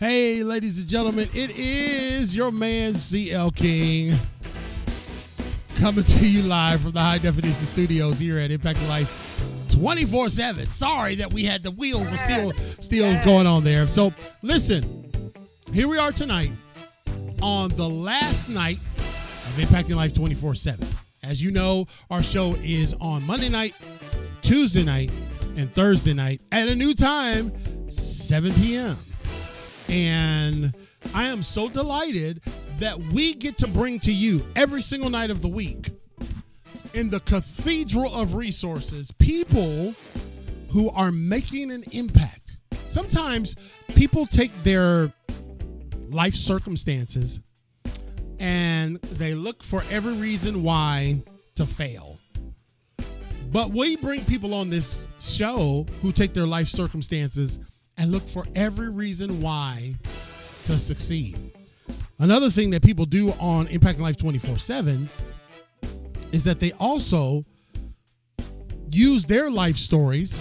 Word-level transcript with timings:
Hey, 0.00 0.42
ladies 0.42 0.78
and 0.78 0.88
gentlemen, 0.88 1.28
it 1.34 1.50
is 1.50 2.34
your 2.34 2.50
man 2.50 2.94
CL 2.94 3.50
King 3.50 4.16
coming 5.74 6.04
to 6.04 6.26
you 6.26 6.42
live 6.42 6.80
from 6.80 6.92
the 6.92 7.00
High 7.00 7.18
Definition 7.18 7.66
Studios 7.66 8.18
here 8.18 8.38
at 8.38 8.50
Impact 8.50 8.80
Life 8.88 9.66
24 9.68 10.30
7. 10.30 10.68
Sorry 10.68 11.16
that 11.16 11.34
we 11.34 11.44
had 11.44 11.62
the 11.62 11.70
wheels 11.70 12.10
of 12.14 12.18
steel 12.18 12.52
steels 12.80 13.20
going 13.26 13.46
on 13.46 13.62
there. 13.62 13.86
So, 13.88 14.14
listen, 14.40 15.12
here 15.70 15.86
we 15.86 15.98
are 15.98 16.12
tonight 16.12 16.52
on 17.42 17.68
the 17.68 17.86
last 17.86 18.48
night 18.48 18.78
of 18.96 19.52
Impacting 19.58 19.96
Life 19.96 20.14
24 20.14 20.54
7. 20.54 20.88
As 21.22 21.42
you 21.42 21.50
know, 21.50 21.84
our 22.10 22.22
show 22.22 22.54
is 22.62 22.94
on 23.02 23.22
Monday 23.26 23.50
night, 23.50 23.74
Tuesday 24.40 24.82
night, 24.82 25.10
and 25.58 25.70
Thursday 25.74 26.14
night 26.14 26.40
at 26.50 26.68
a 26.68 26.74
new 26.74 26.94
time, 26.94 27.52
7 27.90 28.50
p.m. 28.54 28.96
And 29.90 30.72
I 31.14 31.24
am 31.24 31.42
so 31.42 31.68
delighted 31.68 32.42
that 32.78 32.98
we 32.98 33.34
get 33.34 33.58
to 33.58 33.66
bring 33.66 33.98
to 34.00 34.12
you 34.12 34.46
every 34.54 34.82
single 34.82 35.10
night 35.10 35.30
of 35.30 35.42
the 35.42 35.48
week 35.48 35.90
in 36.94 37.10
the 37.10 37.18
cathedral 37.18 38.14
of 38.14 38.34
resources 38.34 39.10
people 39.10 39.96
who 40.70 40.90
are 40.90 41.10
making 41.10 41.72
an 41.72 41.82
impact. 41.90 42.56
Sometimes 42.86 43.56
people 43.88 44.26
take 44.26 44.52
their 44.62 45.12
life 46.08 46.36
circumstances 46.36 47.40
and 48.38 49.00
they 49.02 49.34
look 49.34 49.64
for 49.64 49.82
every 49.90 50.14
reason 50.14 50.62
why 50.62 51.20
to 51.56 51.66
fail. 51.66 52.18
But 53.50 53.72
we 53.72 53.96
bring 53.96 54.24
people 54.24 54.54
on 54.54 54.70
this 54.70 55.08
show 55.20 55.84
who 56.00 56.12
take 56.12 56.32
their 56.32 56.46
life 56.46 56.68
circumstances 56.68 57.58
and 58.00 58.10
look 58.10 58.26
for 58.26 58.46
every 58.54 58.88
reason 58.88 59.42
why 59.42 59.94
to 60.64 60.78
succeed. 60.78 61.52
Another 62.18 62.48
thing 62.48 62.70
that 62.70 62.82
people 62.82 63.04
do 63.04 63.30
on 63.32 63.66
Impacting 63.68 64.00
Life 64.00 64.16
24 64.16 64.56
7 64.56 65.08
is 66.32 66.44
that 66.44 66.60
they 66.60 66.72
also 66.72 67.44
use 68.90 69.26
their 69.26 69.50
life 69.50 69.76
stories 69.76 70.40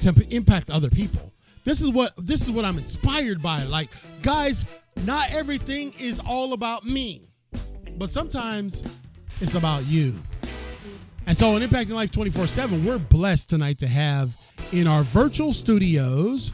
to 0.00 0.14
impact 0.30 0.70
other 0.70 0.88
people. 0.88 1.32
This 1.64 1.82
is 1.82 1.90
what 1.90 2.14
this 2.16 2.42
is 2.42 2.50
what 2.50 2.64
I'm 2.64 2.78
inspired 2.78 3.42
by. 3.42 3.64
Like, 3.64 3.90
guys, 4.22 4.64
not 5.04 5.30
everything 5.30 5.92
is 5.98 6.18
all 6.18 6.54
about 6.54 6.84
me, 6.84 7.28
but 7.98 8.08
sometimes 8.08 8.82
it's 9.42 9.54
about 9.54 9.84
you. 9.84 10.14
And 11.26 11.36
so 11.36 11.54
on 11.54 11.60
Impacting 11.60 11.90
Life 11.90 12.12
24 12.12 12.46
7, 12.46 12.84
we're 12.86 12.98
blessed 12.98 13.50
tonight 13.50 13.78
to 13.80 13.86
have 13.86 14.34
in 14.72 14.86
our 14.86 15.02
virtual 15.02 15.52
studios 15.52 16.52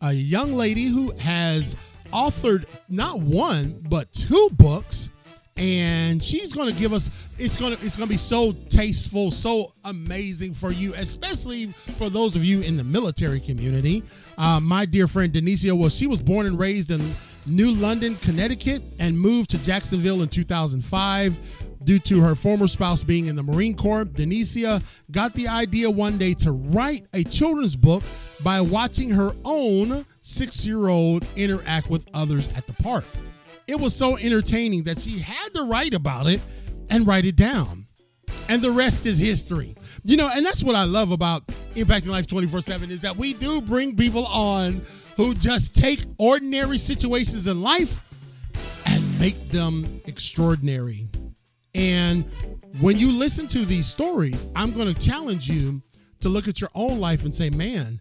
a 0.00 0.12
young 0.12 0.54
lady 0.54 0.86
who 0.86 1.10
has 1.18 1.76
authored 2.12 2.64
not 2.88 3.20
one 3.20 3.82
but 3.88 4.12
two 4.12 4.48
books 4.52 5.10
and 5.56 6.22
she's 6.22 6.52
going 6.52 6.72
to 6.72 6.78
give 6.78 6.92
us 6.92 7.10
it's 7.38 7.56
going 7.56 7.74
to 7.74 7.84
it's 7.84 7.96
going 7.96 8.06
to 8.06 8.12
be 8.12 8.18
so 8.18 8.52
tasteful 8.68 9.30
so 9.30 9.72
amazing 9.84 10.52
for 10.52 10.70
you 10.70 10.92
especially 10.94 11.66
for 11.96 12.10
those 12.10 12.36
of 12.36 12.44
you 12.44 12.60
in 12.60 12.76
the 12.76 12.84
military 12.84 13.40
community. 13.40 14.02
Uh, 14.36 14.60
my 14.60 14.84
dear 14.84 15.06
friend 15.06 15.32
denicia 15.32 15.74
well 15.74 15.88
she 15.88 16.06
was 16.06 16.20
born 16.20 16.46
and 16.46 16.58
raised 16.58 16.90
in 16.90 17.14
new 17.46 17.70
london 17.70 18.16
connecticut 18.16 18.82
and 18.98 19.18
moved 19.18 19.50
to 19.50 19.58
jacksonville 19.58 20.20
in 20.22 20.28
2005 20.28 21.38
due 21.86 21.98
to 21.98 22.20
her 22.20 22.34
former 22.34 22.66
spouse 22.66 23.02
being 23.02 23.26
in 23.26 23.36
the 23.36 23.42
marine 23.42 23.74
corps 23.74 24.04
denicia 24.04 24.82
got 25.10 25.32
the 25.34 25.48
idea 25.48 25.90
one 25.90 26.18
day 26.18 26.34
to 26.34 26.52
write 26.52 27.06
a 27.14 27.24
children's 27.24 27.76
book 27.76 28.02
by 28.42 28.60
watching 28.60 29.10
her 29.10 29.32
own 29.44 30.04
six-year-old 30.20 31.24
interact 31.36 31.88
with 31.88 32.04
others 32.12 32.48
at 32.56 32.66
the 32.66 32.72
park 32.82 33.04
it 33.66 33.80
was 33.80 33.94
so 33.94 34.16
entertaining 34.16 34.84
that 34.84 35.00
she 35.00 35.18
had 35.18 35.54
to 35.54 35.64
write 35.64 35.92
about 35.92 36.28
it 36.28 36.40
and 36.88 37.06
write 37.06 37.24
it 37.24 37.36
down. 37.36 37.86
And 38.48 38.62
the 38.62 38.70
rest 38.70 39.06
is 39.06 39.18
history. 39.18 39.74
You 40.04 40.16
know, 40.16 40.28
and 40.32 40.46
that's 40.46 40.62
what 40.62 40.76
I 40.76 40.84
love 40.84 41.10
about 41.10 41.46
Impacting 41.74 42.08
Life 42.08 42.28
24 42.28 42.60
7 42.60 42.90
is 42.90 43.00
that 43.00 43.16
we 43.16 43.32
do 43.32 43.60
bring 43.60 43.96
people 43.96 44.26
on 44.26 44.86
who 45.16 45.34
just 45.34 45.74
take 45.74 46.00
ordinary 46.18 46.78
situations 46.78 47.48
in 47.48 47.60
life 47.60 48.04
and 48.84 49.18
make 49.18 49.50
them 49.50 50.00
extraordinary. 50.06 51.08
And 51.76 52.24
when 52.80 52.98
you 52.98 53.12
listen 53.12 53.46
to 53.48 53.66
these 53.66 53.86
stories, 53.86 54.46
I'm 54.56 54.72
going 54.72 54.92
to 54.92 54.98
challenge 54.98 55.50
you 55.50 55.82
to 56.20 56.30
look 56.30 56.48
at 56.48 56.58
your 56.58 56.70
own 56.74 57.00
life 57.00 57.24
and 57.26 57.34
say, 57.34 57.50
man, 57.50 58.00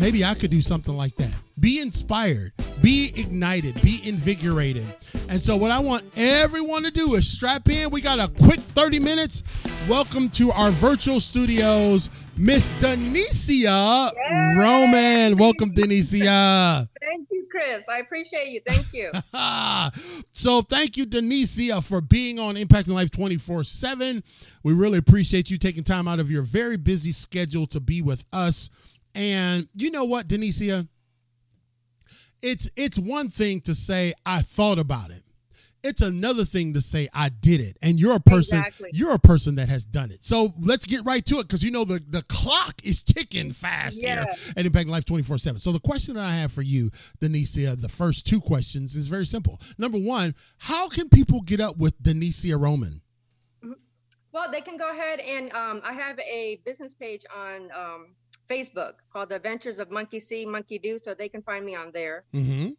maybe 0.00 0.24
I 0.24 0.32
could 0.32 0.50
do 0.50 0.62
something 0.62 0.96
like 0.96 1.14
that. 1.16 1.30
Be 1.60 1.78
inspired, 1.78 2.54
be 2.80 3.12
ignited, 3.14 3.80
be 3.82 4.00
invigorated. 4.02 4.86
And 5.28 5.42
so, 5.42 5.56
what 5.56 5.70
I 5.70 5.78
want 5.78 6.06
everyone 6.16 6.84
to 6.84 6.90
do 6.90 7.14
is 7.14 7.30
strap 7.30 7.68
in. 7.68 7.90
We 7.90 8.00
got 8.00 8.18
a 8.18 8.28
quick 8.28 8.60
30 8.60 8.98
minutes. 8.98 9.42
Welcome 9.86 10.30
to 10.30 10.50
our 10.52 10.70
virtual 10.70 11.20
studios, 11.20 12.08
Miss 12.36 12.70
Denicia 12.80 14.10
Yay! 14.16 14.56
Roman. 14.56 15.36
Welcome, 15.36 15.72
Denicia. 15.74 16.88
Thank 17.00 17.28
you, 17.30 17.46
Chris. 17.50 17.88
I 17.88 17.98
appreciate 17.98 18.48
you. 18.48 18.60
Thank 18.66 18.92
you. 18.92 19.10
so 20.32 20.62
thank 20.62 20.96
you, 20.96 21.04
Denicia, 21.04 21.82
for 21.82 22.00
being 22.00 22.38
on 22.38 22.54
Impacting 22.54 22.94
Life 22.94 23.10
24-7. 23.10 24.22
We 24.62 24.72
really 24.72 24.98
appreciate 24.98 25.50
you 25.50 25.58
taking 25.58 25.84
time 25.84 26.08
out 26.08 26.20
of 26.20 26.30
your 26.30 26.42
very 26.42 26.78
busy 26.78 27.12
schedule 27.12 27.66
to 27.66 27.80
be 27.80 28.00
with 28.00 28.24
us. 28.32 28.70
And 29.14 29.68
you 29.74 29.90
know 29.90 30.04
what, 30.04 30.26
Denicia? 30.26 30.88
It's 32.40 32.68
it's 32.74 32.98
one 32.98 33.28
thing 33.28 33.60
to 33.62 33.74
say 33.74 34.14
I 34.26 34.42
thought 34.42 34.78
about 34.78 35.10
it. 35.10 35.22
It's 35.84 36.00
another 36.00 36.44
thing 36.44 36.74
to 36.74 36.80
say 36.80 37.08
I 37.12 37.28
did 37.28 37.60
it. 37.60 37.76
And 37.82 37.98
you're 37.98 38.14
a 38.14 38.20
person 38.20 38.58
Exactly. 38.58 38.90
you're 38.92 39.12
a 39.12 39.18
person 39.18 39.56
that 39.56 39.68
has 39.68 39.84
done 39.84 40.10
it. 40.12 40.24
So 40.24 40.54
let's 40.60 40.84
get 40.84 41.04
right 41.04 41.26
to 41.26 41.40
it 41.40 41.48
because 41.48 41.64
you 41.64 41.70
know 41.72 41.84
the, 41.84 42.00
the 42.08 42.22
clock 42.22 42.80
is 42.84 43.02
ticking 43.02 43.52
fast 43.52 43.98
here 44.00 44.24
Yeah. 44.28 44.34
at 44.56 44.64
Impact 44.64 44.88
Life 44.88 45.04
24-7. 45.04 45.60
So 45.60 45.72
the 45.72 45.80
question 45.80 46.14
that 46.14 46.24
I 46.24 46.34
have 46.36 46.52
for 46.52 46.62
you, 46.62 46.90
Denicia, 47.20 47.74
the 47.74 47.88
first 47.88 48.26
two 48.26 48.40
questions 48.40 48.94
is 48.94 49.08
very 49.08 49.26
simple. 49.26 49.60
Number 49.76 49.98
one, 49.98 50.34
how 50.58 50.88
can 50.88 51.08
people 51.08 51.40
get 51.40 51.58
up 51.60 51.76
with 51.78 52.00
Denicia 52.02 52.56
Roman? 52.56 53.00
well, 54.32 54.50
they 54.50 54.60
can 54.62 54.76
go 54.78 54.90
ahead 54.90 55.20
and 55.20 55.52
um, 55.52 55.82
I 55.84 55.92
have 55.92 56.18
a 56.20 56.60
business 56.64 56.94
page 56.94 57.22
on 57.36 57.68
um, 57.76 58.06
Facebook 58.48 58.92
called 59.12 59.28
The 59.28 59.34
Adventures 59.36 59.78
of 59.78 59.90
Monkey 59.90 60.20
See, 60.20 60.46
Monkey 60.46 60.78
Do, 60.78 60.98
so 60.98 61.12
they 61.12 61.28
can 61.28 61.42
find 61.42 61.66
me 61.66 61.74
on 61.74 61.90
there. 61.92 62.24
Mm-hmm. 62.34 62.70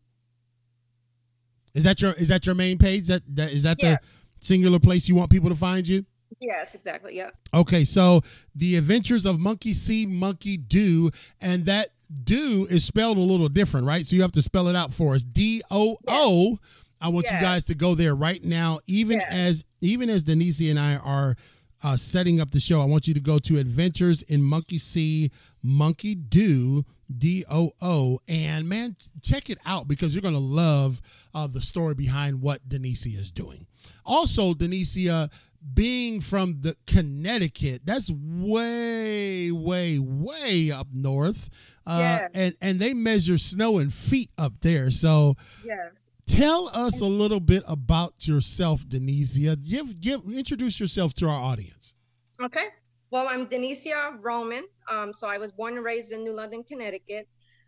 Is 1.74 1.84
that 1.84 2.02
your 2.02 2.14
is 2.14 2.28
that 2.28 2.46
your 2.46 2.56
main 2.56 2.78
page? 2.78 3.08
That, 3.08 3.24
that 3.36 3.52
is 3.52 3.64
that 3.64 3.78
Yeah. 3.82 3.96
the 3.96 4.00
singular 4.40 4.80
place 4.80 5.08
you 5.08 5.16
want 5.16 5.32
people 5.32 5.50
to 5.50 5.56
find 5.56 5.88
you? 5.88 6.06
Yes, 6.40 6.76
exactly. 6.76 7.16
Yeah. 7.16 7.30
Okay, 7.54 7.84
so 7.86 8.22
the 8.56 8.76
Adventures 8.76 9.26
of 9.26 9.40
Monkey 9.40 9.74
See, 9.74 10.06
Monkey 10.06 10.58
Do, 10.58 11.12
and 11.40 11.66
that 11.66 11.90
do 12.24 12.68
is 12.70 12.84
spelled 12.84 13.18
a 13.18 13.22
little 13.22 13.50
different, 13.50 13.88
right? 13.88 14.06
So 14.06 14.16
you 14.16 14.22
have 14.24 14.32
to 14.34 14.42
spell 14.42 14.68
it 14.68 14.76
out 14.76 14.94
for 14.94 15.14
us. 15.16 15.24
D 15.24 15.62
O 15.72 15.98
O. 16.08 16.60
I 17.02 17.10
want 17.10 17.26
you 17.26 17.40
guys 17.40 17.66
to 17.66 17.76
go 17.76 17.96
there 17.96 18.16
right 18.16 18.42
now. 18.44 18.80
Even 18.86 19.20
as 19.22 19.64
even 19.82 20.10
as 20.10 20.24
Denise 20.24 20.62
and 20.62 20.80
I 20.80 20.96
are 20.96 21.36
uh, 21.84 21.98
setting 21.98 22.40
up 22.40 22.52
the 22.52 22.60
show, 22.62 22.82
I 22.82 22.86
want 22.86 23.08
you 23.08 23.14
to 23.14 23.20
go 23.20 23.38
to 23.40 23.58
Adventures 23.60 24.22
in 24.22 24.42
Monkey 24.42 24.78
See, 24.78 25.32
Monkey 25.62 26.16
Do. 26.16 26.86
D 27.18 27.46
O 27.50 27.74
O 27.82 28.20
and 28.28 28.68
man, 28.68 28.96
check 29.22 29.50
it 29.50 29.58
out 29.66 29.88
because 29.88 30.14
you're 30.16 30.22
gonna 30.22 30.38
love 30.40 31.02
uh, 31.34 31.48
the 31.48 31.62
story 31.62 31.94
behind 31.96 32.42
what 32.42 32.68
Denicia 32.68 33.18
is 33.20 33.32
doing. 33.32 33.68
Also, 34.06 34.54
Denicia 34.54 35.30
being 35.74 36.20
from 36.20 36.60
the 36.62 36.76
Connecticut, 36.88 37.84
that's 37.86 38.12
way, 38.12 39.52
way, 39.52 39.98
way 40.00 40.72
up 40.72 40.88
north. 40.92 41.50
Uh, 41.86 41.98
Yes. 42.00 42.32
and, 42.34 42.56
and 42.62 42.80
they 42.80 42.94
measure 42.94 43.38
snow 43.38 43.78
in 43.80 43.90
feet 43.90 44.30
up 44.38 44.54
there. 44.62 44.90
So 44.90 45.36
Yes. 45.66 46.06
tell 46.26 46.70
us 46.74 47.00
a 47.02 47.06
little 47.06 47.40
bit 47.40 47.64
about 47.68 48.28
yourself, 48.28 48.88
Denicia. 48.88 49.56
Give, 49.56 50.00
give, 50.02 50.22
introduce 50.26 50.80
yourself 50.82 51.14
to 51.16 51.28
our 51.30 51.40
audience. 51.40 51.94
Okay. 52.42 52.68
Well, 53.14 53.28
I'm 53.28 53.46
Denicia 53.46 54.18
Roman. 54.22 54.64
Um, 54.90 55.14
so 55.14 55.28
I 55.28 55.38
was 55.38 55.52
born 55.52 55.76
and 55.76 55.86
raised 55.86 56.12
in 56.12 56.24
New 56.24 56.34
London, 56.34 56.64
Connecticut. 56.64 57.28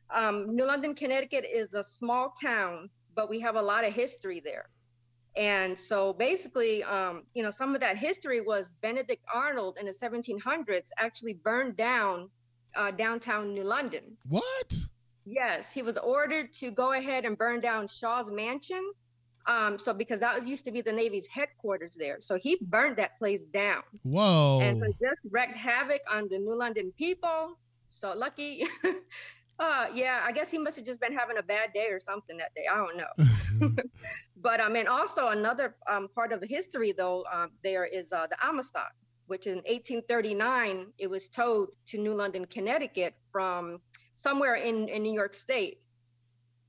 Um, 0.10 0.56
New 0.56 0.66
London, 0.66 0.96
Connecticut 0.96 1.46
is 1.46 1.76
a 1.76 1.84
small 1.84 2.34
town, 2.42 2.90
but 3.16 3.30
we 3.30 3.42
have 3.42 3.54
a 3.54 3.62
lot 3.62 3.84
of 3.84 3.94
history 3.94 4.42
there. 4.44 4.70
And 5.38 5.78
so 5.78 6.14
basically, 6.14 6.84
um, 6.84 7.26
you 7.36 7.44
know, 7.44 7.52
some 7.52 7.76
of 7.76 7.82
that 7.82 7.96
history 7.96 8.42
was 8.42 8.72
Benedict 8.82 9.24
Arnold 9.32 9.78
in 9.80 9.86
the 9.86 9.94
1700s 9.94 10.88
actually 10.98 11.36
burned 11.36 11.78
down 11.78 12.32
uh, 12.76 12.90
downtown 12.90 13.54
New 13.54 13.66
London. 13.66 14.18
What? 14.28 14.74
Yes, 15.28 15.72
he 15.72 15.84
was 15.84 15.96
ordered 16.00 16.56
to 16.56 16.72
go 16.72 16.94
ahead 16.94 17.24
and 17.24 17.38
burn 17.38 17.62
down 17.62 17.88
Shaw's 17.88 18.32
mansion. 18.32 18.84
Um, 19.48 19.78
so 19.78 19.94
because 19.94 20.20
that 20.22 20.40
was 20.40 20.48
used 20.48 20.66
to 20.66 20.72
be 20.72 20.82
the 20.82 20.92
Navy's 20.92 21.28
headquarters 21.28 21.96
there, 21.98 22.18
so 22.20 22.38
he 22.38 22.58
burned 22.62 22.98
that 22.98 23.18
place 23.20 23.46
down, 23.46 23.84
Whoa. 24.02 24.60
and 24.62 24.80
so 24.80 24.88
just 24.88 25.28
wreaked 25.32 25.56
havoc 25.56 26.02
on 26.12 26.28
the 26.30 26.40
New 26.40 26.56
London 26.56 26.92
people. 26.98 27.58
So 27.92 28.14
lucky 28.14 28.66
Uh, 29.58 29.86
yeah, 29.94 30.22
I 30.26 30.32
guess 30.32 30.52
he 30.52 30.58
must 30.58 30.76
have 30.78 30.86
just 30.86 31.00
been 31.00 31.14
having 31.14 31.38
a 31.38 31.44
bad 31.44 31.72
day 31.74 31.88
or 31.90 32.00
something 32.00 32.38
that 32.38 32.54
day. 32.56 32.66
I 32.72 32.76
don't 32.76 32.98
know. 32.98 33.72
but 34.38 34.60
I 34.60 34.68
mean, 34.68 34.88
also 34.88 35.30
another 35.30 35.76
um, 35.90 36.10
part 36.14 36.34
of 36.34 36.42
the 36.42 36.48
history, 36.48 36.94
though, 36.96 37.24
um, 37.34 37.52
there 37.64 37.86
is 37.86 38.12
uh, 38.12 38.28
the 38.28 38.38
Amistad, 38.46 38.84
which 39.28 39.48
in 39.48 39.58
1839 39.60 40.88
it 40.98 41.08
was 41.08 41.30
towed 41.30 41.70
to 41.88 41.98
New 41.98 42.14
London, 42.14 42.46
Connecticut 42.46 43.14
from 43.32 43.80
somewhere 44.18 44.56
in, 44.56 44.90
in 44.90 45.04
New 45.04 45.14
York 45.14 45.34
State. 45.34 45.80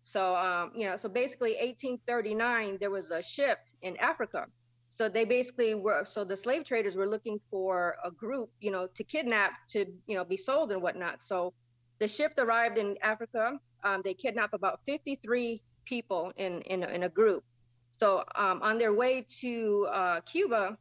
So, 0.06 0.36
um, 0.36 0.70
you 0.76 0.86
know, 0.86 0.96
so 0.96 1.08
basically 1.08 1.56
1839 1.58 2.78
there 2.78 2.92
was 2.92 3.10
a 3.10 3.20
ship 3.20 3.58
in 3.82 3.96
Africa. 3.96 4.46
So 4.88 5.08
they 5.08 5.24
basically 5.24 5.74
were 5.74 6.04
so 6.04 6.22
the 6.22 6.36
slave 6.36 6.64
traders 6.64 6.94
were 6.94 7.08
looking 7.08 7.40
for 7.50 7.96
a 8.04 8.12
group, 8.12 8.50
you 8.60 8.70
know, 8.70 8.86
to 8.94 9.02
kidnap 9.02 9.50
to 9.70 9.84
you 10.06 10.16
know 10.16 10.24
be 10.24 10.36
sold 10.36 10.70
and 10.70 10.80
whatnot. 10.80 11.24
So 11.24 11.54
the 11.98 12.06
ship 12.06 12.34
arrived 12.38 12.78
in 12.78 12.96
Africa. 13.02 13.58
Um, 13.82 14.02
they 14.04 14.14
kidnapped 14.14 14.54
about 14.54 14.78
53 14.86 15.60
people 15.84 16.32
in 16.36 16.62
in, 16.62 16.84
in 16.84 17.02
a 17.02 17.08
group. 17.08 17.42
So 17.90 18.22
um, 18.36 18.62
on 18.62 18.78
their 18.78 18.94
way 18.94 19.26
to 19.40 19.88
uh, 19.92 20.20
Cuba, 20.20 20.78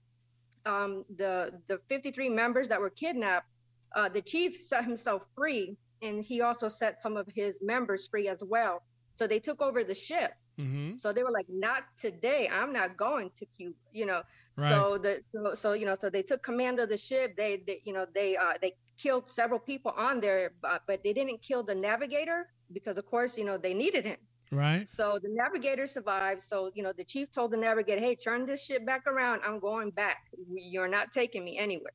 um, 0.67 1.03
the 1.17 1.59
the 1.67 1.79
53 1.89 2.29
members 2.29 2.69
that 2.69 2.79
were 2.79 2.91
kidnapped, 2.91 3.47
uh, 3.95 4.07
the 4.07 4.21
chief 4.21 4.61
set 4.61 4.83
himself 4.83 5.23
free, 5.35 5.75
and 6.03 6.23
he 6.23 6.41
also 6.41 6.67
set 6.67 7.01
some 7.01 7.17
of 7.17 7.27
his 7.35 7.57
members 7.63 8.05
free 8.05 8.27
as 8.29 8.43
well. 8.43 8.83
So 9.15 9.27
they 9.27 9.39
took 9.39 9.61
over 9.61 9.83
the 9.83 9.95
ship. 9.95 10.33
Mm-hmm. 10.59 10.97
So 10.97 11.11
they 11.11 11.23
were 11.23 11.31
like, 11.31 11.47
"Not 11.49 11.83
today. 11.97 12.49
I'm 12.51 12.71
not 12.71 12.95
going 12.95 13.31
to 13.37 13.45
Cuba." 13.57 13.75
You 13.91 14.05
know. 14.05 14.21
Right. 14.57 14.69
So 14.69 14.97
the 14.97 15.21
so 15.29 15.53
so 15.55 15.73
you 15.73 15.85
know 15.85 15.97
so 15.99 16.09
they 16.09 16.21
took 16.21 16.41
command 16.43 16.79
of 16.79 16.87
the 16.89 16.97
ship. 16.97 17.35
They, 17.35 17.61
they 17.67 17.81
you 17.83 17.93
know 17.93 18.05
they 18.13 18.37
uh, 18.37 18.53
they 18.61 18.73
killed 18.97 19.29
several 19.29 19.59
people 19.59 19.93
on 19.97 20.19
there, 20.19 20.51
but, 20.61 20.83
but 20.87 21.03
they 21.03 21.13
didn't 21.13 21.41
kill 21.41 21.63
the 21.63 21.75
navigator 21.75 22.47
because, 22.71 22.97
of 22.97 23.05
course, 23.05 23.37
you 23.37 23.45
know, 23.45 23.57
they 23.57 23.73
needed 23.73 24.05
him. 24.05 24.17
Right. 24.51 24.87
So 24.87 25.19
the 25.21 25.29
navigator 25.31 25.87
survived. 25.87 26.41
So, 26.41 26.71
you 26.75 26.83
know, 26.83 26.93
the 26.95 27.03
chief 27.03 27.31
told 27.31 27.51
the 27.51 27.57
navigator, 27.57 27.99
hey, 27.99 28.15
turn 28.15 28.45
this 28.45 28.63
ship 28.63 28.85
back 28.85 29.07
around. 29.07 29.41
I'm 29.45 29.59
going 29.59 29.89
back. 29.89 30.17
You're 30.47 30.87
not 30.87 31.11
taking 31.11 31.43
me 31.43 31.57
anywhere. 31.57 31.93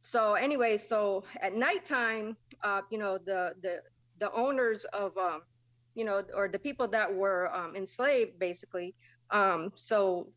So 0.00 0.34
anyway, 0.34 0.76
so 0.76 1.24
at 1.42 1.54
nighttime, 1.54 2.36
uh, 2.62 2.82
you 2.90 2.98
know, 2.98 3.18
the 3.18 3.54
the 3.62 3.80
the 4.20 4.32
owners 4.32 4.84
of 4.92 5.16
um, 5.18 5.42
you 5.98 6.04
know, 6.04 6.22
or 6.34 6.48
the 6.48 6.58
people 6.58 6.86
that 6.88 7.12
were 7.12 7.54
um, 7.54 7.74
enslaved 7.74 8.38
basically, 8.38 8.94
um, 9.30 9.72
so 9.74 10.28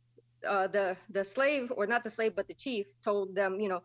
uh, 0.48 0.68
the 0.68 0.98
the 1.12 1.24
slave 1.24 1.72
or 1.78 1.86
not 1.86 2.04
the 2.04 2.10
slave 2.10 2.34
but 2.36 2.48
the 2.48 2.56
chief 2.56 2.88
told 3.04 3.36
them, 3.36 3.60
you 3.60 3.70
know, 3.70 3.82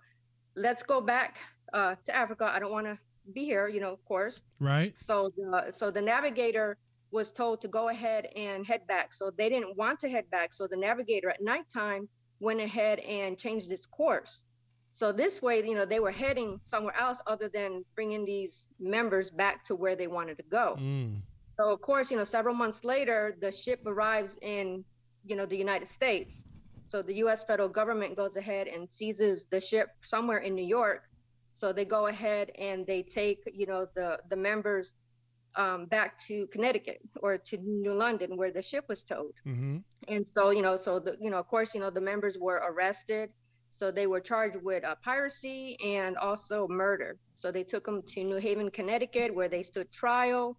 let's 0.57 0.83
go 0.83 1.01
back 1.01 1.37
uh, 1.73 1.95
to 2.07 2.17
Africa. 2.17 2.51
I 2.53 2.59
don't 2.59 2.73
want 2.73 2.87
to 2.87 2.99
be 3.35 3.45
here, 3.45 3.69
you 3.69 3.81
know, 3.81 3.93
of 3.93 4.03
course. 4.07 4.41
Right. 4.59 4.95
So 4.99 5.31
the 5.37 5.73
so 5.73 5.91
the 5.91 6.03
navigator 6.03 6.79
was 7.11 7.31
told 7.31 7.61
to 7.63 7.69
go 7.69 7.89
ahead 7.89 8.27
and 8.37 8.67
head 8.67 8.87
back. 8.87 9.15
So 9.15 9.31
they 9.31 9.49
didn't 9.49 9.77
want 9.77 10.01
to 10.01 10.09
head 10.09 10.29
back. 10.31 10.53
So 10.55 10.67
the 10.67 10.77
navigator 10.77 11.31
at 11.31 11.43
nighttime 11.43 12.09
went 12.41 12.61
ahead 12.61 12.99
and 13.01 13.39
changed 13.39 13.71
its 13.71 13.87
course. 13.87 14.47
So 14.93 15.13
this 15.13 15.43
way, 15.43 15.63
you 15.65 15.75
know, 15.75 15.85
they 15.85 16.01
were 16.01 16.11
heading 16.11 16.59
somewhere 16.65 16.97
else 16.99 17.21
other 17.27 17.51
than 17.53 17.85
bringing 17.95 18.25
these 18.25 18.69
members 18.81 19.29
back 19.31 19.65
to 19.67 19.77
where 19.77 19.95
they 19.95 20.07
wanted 20.07 20.39
to 20.39 20.43
go. 20.45 20.77
Mm. 20.81 21.21
So 21.57 21.73
of 21.73 21.81
course, 21.81 22.11
you 22.11 22.17
know, 22.17 22.25
several 22.25 22.55
months 22.55 22.85
later, 22.85 23.37
the 23.41 23.51
ship 23.51 23.81
arrives 23.87 24.37
in, 24.43 24.85
you 25.25 25.37
know, 25.37 25.47
the 25.47 25.57
United 25.57 25.89
States. 25.89 26.45
So 26.89 27.03
the 27.03 27.15
U.S. 27.15 27.45
federal 27.45 27.69
government 27.69 28.17
goes 28.17 28.37
ahead 28.37 28.69
and 28.69 28.89
seizes 28.89 29.47
the 29.47 29.61
ship 29.61 29.89
somewhere 30.03 30.39
in 30.39 30.55
New 30.55 30.65
York 30.67 31.03
so 31.59 31.73
they 31.73 31.85
go 31.85 32.07
ahead 32.07 32.51
and 32.59 32.87
they 32.87 33.03
take, 33.03 33.51
you 33.53 33.67
know, 33.67 33.87
the 33.95 34.19
the 34.29 34.37
members 34.37 34.93
um, 35.57 35.87
back 35.87 36.19
to 36.27 36.47
Connecticut 36.49 37.01
or 37.23 37.39
to 37.39 37.57
New 37.57 37.95
London 37.95 38.37
where 38.37 38.51
the 38.51 38.63
ship 38.63 38.85
was 38.89 39.03
towed. 39.03 39.33
Mm-hmm. 39.47 39.79
And 40.09 40.27
so, 40.35 40.51
you 40.51 40.61
know, 40.61 40.77
so 40.77 40.99
the, 40.99 41.17
you 41.19 41.31
know, 41.31 41.39
of 41.39 41.49
course, 41.49 41.75
you 41.75 41.81
know, 41.81 41.89
the 41.89 42.01
members 42.01 42.37
were 42.39 42.57
arrested. 42.57 43.31
So 43.71 43.91
they 43.91 44.07
were 44.07 44.21
charged 44.21 44.63
with 44.63 44.85
uh, 44.85 44.97
piracy 45.03 45.79
and 45.83 46.17
also 46.19 46.69
murder. 46.69 47.19
So 47.35 47.51
they 47.51 47.65
took 47.65 47.85
them 47.87 48.03
to 48.09 48.25
New 48.25 48.37
Haven, 48.37 48.71
Connecticut, 48.71 49.35
where 49.35 49.49
they 49.49 49.63
stood 49.63 49.91
trial. 49.93 50.59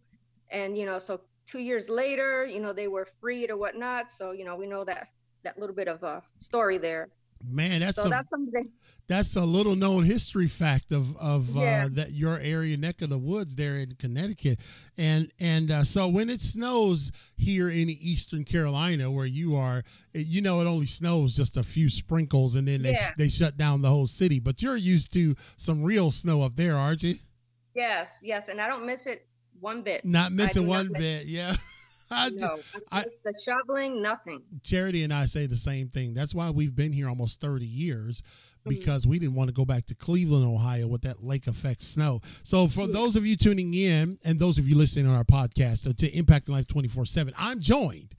And 0.50 0.78
you 0.78 0.86
know, 0.86 1.00
so 1.00 1.22
two 1.46 1.60
years 1.60 1.90
later, 1.90 2.46
you 2.46 2.60
know, 2.60 2.74
they 2.74 2.88
were 2.88 3.08
freed 3.20 3.50
or 3.50 3.58
whatnot. 3.58 4.12
So 4.12 4.32
you 4.32 4.46
know, 4.46 4.56
we 4.56 4.68
know 4.68 4.84
that 4.84 5.08
that 5.44 5.58
little 5.58 5.76
bit 5.76 5.88
of 5.88 6.04
a 6.04 6.22
story 6.40 6.78
there. 6.78 7.10
Man, 7.48 7.82
that's 7.82 7.96
so 7.96 8.04
some, 8.04 8.12
that's 8.12 8.30
something 8.30 8.72
that's 9.08 9.36
a 9.38 9.46
little 9.46 9.76
known 9.76 10.04
history 10.04 10.48
fact 10.48 10.92
of 10.92 11.16
of 11.18 11.56
uh, 11.56 11.62
yeah. 11.62 11.86
uh, 11.86 11.90
that 11.92 12.12
your 12.12 12.40
area 12.40 12.76
neck 12.76 13.02
of 13.02 13.10
the 13.10 13.18
woods 13.18 13.56
there 13.56 13.76
in 13.76 13.96
Connecticut, 13.96 14.60
and 14.98 15.32
and 15.40 15.72
uh, 15.72 15.84
so 15.84 16.08
when 16.08 16.30
it 16.30 16.42
snows 16.42 17.12
here 17.36 17.70
in 17.70 17.90
Eastern 17.90 18.44
Carolina 18.44 19.10
where 19.10 19.26
you 19.26 19.56
are, 19.56 19.84
it, 20.14 20.28
you 20.28 20.42
know 20.42 20.60
it 20.62 20.66
only 20.66 20.86
snows 20.86 21.36
just 21.36 21.56
a 21.56 21.64
few 21.64 21.90
sprinkles 21.90 22.56
and 22.56 22.68
then 22.68 22.82
they 22.82 22.92
yeah. 22.92 23.12
they 23.18 23.30
shut 23.30 23.58
down 23.58 23.82
the 23.82 23.90
whole 23.90 24.08
city. 24.08 24.40
But 24.40 24.62
you're 24.62 24.76
used 24.76 25.14
to 25.14 25.36
some 25.56 25.84
real 25.84 26.12
snow 26.12 26.42
up 26.42 26.56
there, 26.56 26.76
aren't 26.76 27.04
you? 27.04 27.16
Yes, 27.76 28.20
yes, 28.24 28.50
and 28.50 28.60
I 28.60 28.68
don't 28.68 28.86
miss 28.86 29.08
it 29.08 29.28
one 29.60 29.82
bit. 29.82 30.06
Not 30.06 30.32
missing 30.32 30.68
one 30.68 30.92
bit, 30.94 31.26
yeah. 31.26 31.56
I, 32.12 32.30
no, 32.30 32.60
I, 32.90 33.04
the 33.24 33.34
shoveling, 33.44 34.02
nothing. 34.02 34.42
Charity 34.64 35.04
and 35.04 35.14
I 35.14 35.26
say 35.26 35.46
the 35.46 35.58
same 35.58 35.90
thing. 35.90 36.14
That's 36.14 36.34
why 36.34 36.50
we've 36.52 36.74
been 36.74 36.94
here 36.94 37.10
almost 37.10 37.42
30 37.42 37.66
years 37.66 38.24
because 38.68 39.08
we 39.08 39.20
didn't 39.20 39.36
want 39.36 39.50
to 39.50 39.54
go 39.54 39.66
back 39.66 39.86
to 39.88 39.96
Cleveland, 39.96 40.46
Ohio 40.46 40.88
with 40.88 41.02
that 41.02 41.24
lake 41.24 41.48
effect 41.48 41.82
snow. 41.82 42.22
So, 42.44 42.68
for 42.68 42.82
yeah. 42.82 42.94
those 42.94 43.16
of 43.16 43.26
you 43.26 43.36
tuning 43.36 43.74
in 43.74 44.20
and 44.24 44.40
those 44.40 44.58
of 44.58 44.68
you 44.68 44.76
listening 44.76 45.08
on 45.08 45.16
our 45.16 45.24
podcast 45.24 45.90
uh, 45.90 45.94
to 45.98 46.10
Impact 46.10 46.50
Life 46.50 46.68
24 46.68 47.06
7, 47.06 47.34
I'm 47.38 47.60
joined 47.60 48.16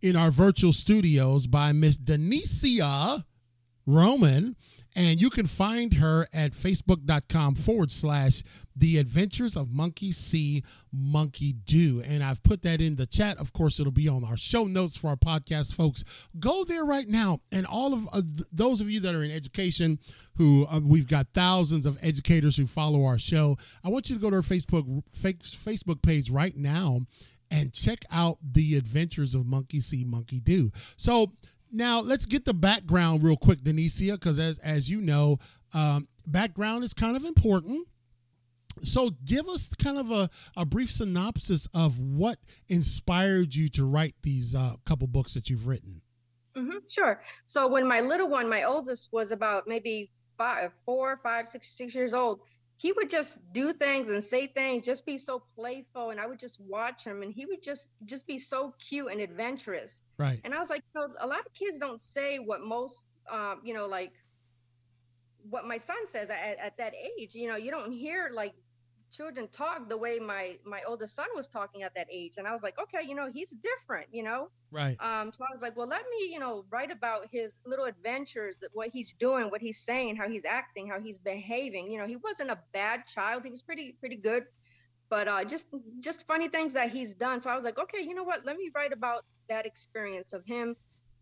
in 0.00 0.16
our 0.16 0.30
virtual 0.30 0.72
studios 0.72 1.46
by 1.46 1.72
Miss 1.72 1.96
Denicia 1.96 3.24
Roman. 3.86 4.56
And 4.94 5.20
you 5.20 5.30
can 5.30 5.46
find 5.46 5.94
her 5.94 6.26
at 6.32 6.52
facebook.com 6.52 7.54
forward 7.54 7.90
slash 7.90 8.42
the 8.76 8.98
Adventures 8.98 9.56
of 9.56 9.70
Monkey 9.70 10.12
See, 10.12 10.62
Monkey 10.92 11.52
Do. 11.52 12.02
And 12.04 12.22
I've 12.22 12.42
put 12.42 12.62
that 12.62 12.80
in 12.80 12.96
the 12.96 13.06
chat. 13.06 13.38
Of 13.38 13.52
course, 13.52 13.80
it'll 13.80 13.92
be 13.92 14.08
on 14.08 14.24
our 14.24 14.36
show 14.36 14.64
notes 14.64 14.96
for 14.96 15.08
our 15.08 15.16
podcast, 15.16 15.74
folks. 15.74 16.04
Go 16.38 16.64
there 16.64 16.84
right 16.84 17.08
now. 17.08 17.40
And 17.50 17.66
all 17.66 17.94
of 17.94 18.08
uh, 18.12 18.22
those 18.52 18.80
of 18.80 18.90
you 18.90 19.00
that 19.00 19.14
are 19.14 19.22
in 19.22 19.30
education, 19.30 19.98
who 20.36 20.66
uh, 20.70 20.80
we've 20.82 21.08
got 21.08 21.28
thousands 21.34 21.86
of 21.86 21.98
educators 22.02 22.56
who 22.56 22.66
follow 22.66 23.04
our 23.04 23.18
show, 23.18 23.56
I 23.84 23.88
want 23.88 24.10
you 24.10 24.16
to 24.16 24.22
go 24.22 24.30
to 24.30 24.36
our 24.36 24.42
Facebook, 24.42 25.02
Facebook 25.14 26.02
page 26.02 26.30
right 26.30 26.56
now 26.56 27.00
and 27.52 27.74
check 27.74 28.06
out 28.10 28.38
the 28.42 28.76
Adventures 28.76 29.34
of 29.34 29.44
Monkey 29.44 29.78
See, 29.78 30.04
Monkey 30.04 30.40
Do. 30.40 30.72
So, 30.96 31.32
now 31.72 32.00
let's 32.00 32.26
get 32.26 32.44
the 32.44 32.54
background 32.54 33.22
real 33.22 33.36
quick, 33.36 33.64
Denicia, 33.64 34.12
because 34.12 34.38
as 34.38 34.58
as 34.58 34.88
you 34.88 35.00
know, 35.00 35.38
um, 35.72 36.06
background 36.26 36.84
is 36.84 36.94
kind 36.94 37.16
of 37.16 37.24
important. 37.24 37.88
So 38.84 39.10
give 39.24 39.48
us 39.48 39.68
kind 39.68 39.98
of 39.98 40.10
a, 40.10 40.30
a 40.56 40.64
brief 40.64 40.90
synopsis 40.90 41.68
of 41.74 41.98
what 41.98 42.38
inspired 42.68 43.54
you 43.54 43.68
to 43.70 43.84
write 43.84 44.14
these 44.22 44.54
uh, 44.54 44.76
couple 44.86 45.06
books 45.06 45.34
that 45.34 45.50
you've 45.50 45.66
written. 45.66 46.00
Mm-hmm, 46.56 46.78
sure. 46.88 47.22
So 47.46 47.68
when 47.68 47.86
my 47.86 48.00
little 48.00 48.28
one 48.28 48.48
my 48.48 48.64
oldest 48.64 49.12
was 49.12 49.30
about 49.30 49.64
maybe 49.66 50.10
five 50.38 50.72
four 50.84 51.20
five 51.22 51.48
six 51.48 51.68
six 51.68 51.94
years 51.94 52.14
old 52.14 52.40
he 52.82 52.90
would 52.90 53.10
just 53.10 53.40
do 53.52 53.72
things 53.72 54.10
and 54.10 54.24
say 54.24 54.48
things 54.48 54.84
just 54.84 55.06
be 55.06 55.16
so 55.16 55.40
playful 55.54 56.10
and 56.10 56.20
i 56.20 56.26
would 56.26 56.40
just 56.40 56.60
watch 56.60 57.04
him 57.04 57.22
and 57.22 57.32
he 57.32 57.46
would 57.46 57.62
just 57.62 57.88
just 58.04 58.26
be 58.26 58.38
so 58.38 58.74
cute 58.88 59.08
and 59.12 59.20
adventurous. 59.20 60.02
Right. 60.18 60.40
And 60.44 60.52
i 60.52 60.58
was 60.58 60.68
like 60.68 60.82
you 60.92 61.00
know 61.00 61.08
a 61.20 61.28
lot 61.28 61.38
of 61.46 61.54
kids 61.54 61.78
don't 61.78 62.02
say 62.02 62.38
what 62.38 62.60
most 62.60 63.00
um, 63.30 63.60
you 63.62 63.72
know 63.72 63.86
like 63.86 64.12
what 65.48 65.64
my 65.64 65.78
son 65.78 66.08
says 66.08 66.28
at, 66.28 66.58
at 66.58 66.76
that 66.78 66.92
age 66.94 67.36
you 67.36 67.48
know 67.48 67.56
you 67.56 67.70
don't 67.70 67.92
hear 67.92 68.30
like 68.34 68.54
children 69.12 69.46
talk 69.52 69.88
the 69.88 69.96
way 69.96 70.18
my 70.18 70.56
my 70.64 70.80
oldest 70.86 71.14
son 71.14 71.26
was 71.36 71.46
talking 71.46 71.82
at 71.82 71.94
that 71.94 72.06
age. 72.10 72.34
And 72.38 72.46
i 72.48 72.52
was 72.52 72.62
like 72.62 72.76
okay 72.82 73.06
you 73.06 73.14
know 73.14 73.30
he's 73.32 73.50
different 73.50 74.06
you 74.12 74.22
know? 74.22 74.48
Right. 74.70 74.96
Um 75.00 75.32
so 75.34 75.44
i 75.44 75.52
was 75.52 75.60
like 75.60 75.76
well 75.76 75.86
let 75.86 76.02
me 76.10 76.32
you 76.32 76.38
know 76.38 76.64
write 76.70 76.90
about 76.90 77.28
his 77.30 77.56
little 77.66 77.84
adventures 77.84 78.56
that 78.60 78.70
what 78.72 78.88
he's 78.92 79.14
doing 79.20 79.50
what 79.50 79.60
he's 79.60 79.78
saying 79.78 80.16
how 80.16 80.28
he's 80.28 80.44
acting 80.44 80.88
how 80.88 80.98
he's 81.00 81.18
behaving. 81.18 81.90
You 81.90 81.98
know 81.98 82.06
he 82.06 82.16
wasn't 82.16 82.50
a 82.50 82.58
bad 82.72 83.06
child. 83.06 83.44
He 83.44 83.50
was 83.50 83.62
pretty 83.62 83.96
pretty 84.00 84.16
good. 84.16 84.44
But 85.10 85.28
uh 85.28 85.44
just 85.44 85.66
just 86.00 86.26
funny 86.26 86.48
things 86.48 86.72
that 86.72 86.90
he's 86.90 87.12
done. 87.14 87.40
So 87.42 87.50
i 87.50 87.54
was 87.56 87.64
like 87.64 87.78
okay 87.78 88.02
you 88.02 88.14
know 88.14 88.24
what? 88.24 88.46
Let 88.46 88.56
me 88.56 88.70
write 88.74 88.92
about 88.92 89.24
that 89.48 89.66
experience 89.66 90.32
of 90.32 90.44
him 90.46 90.74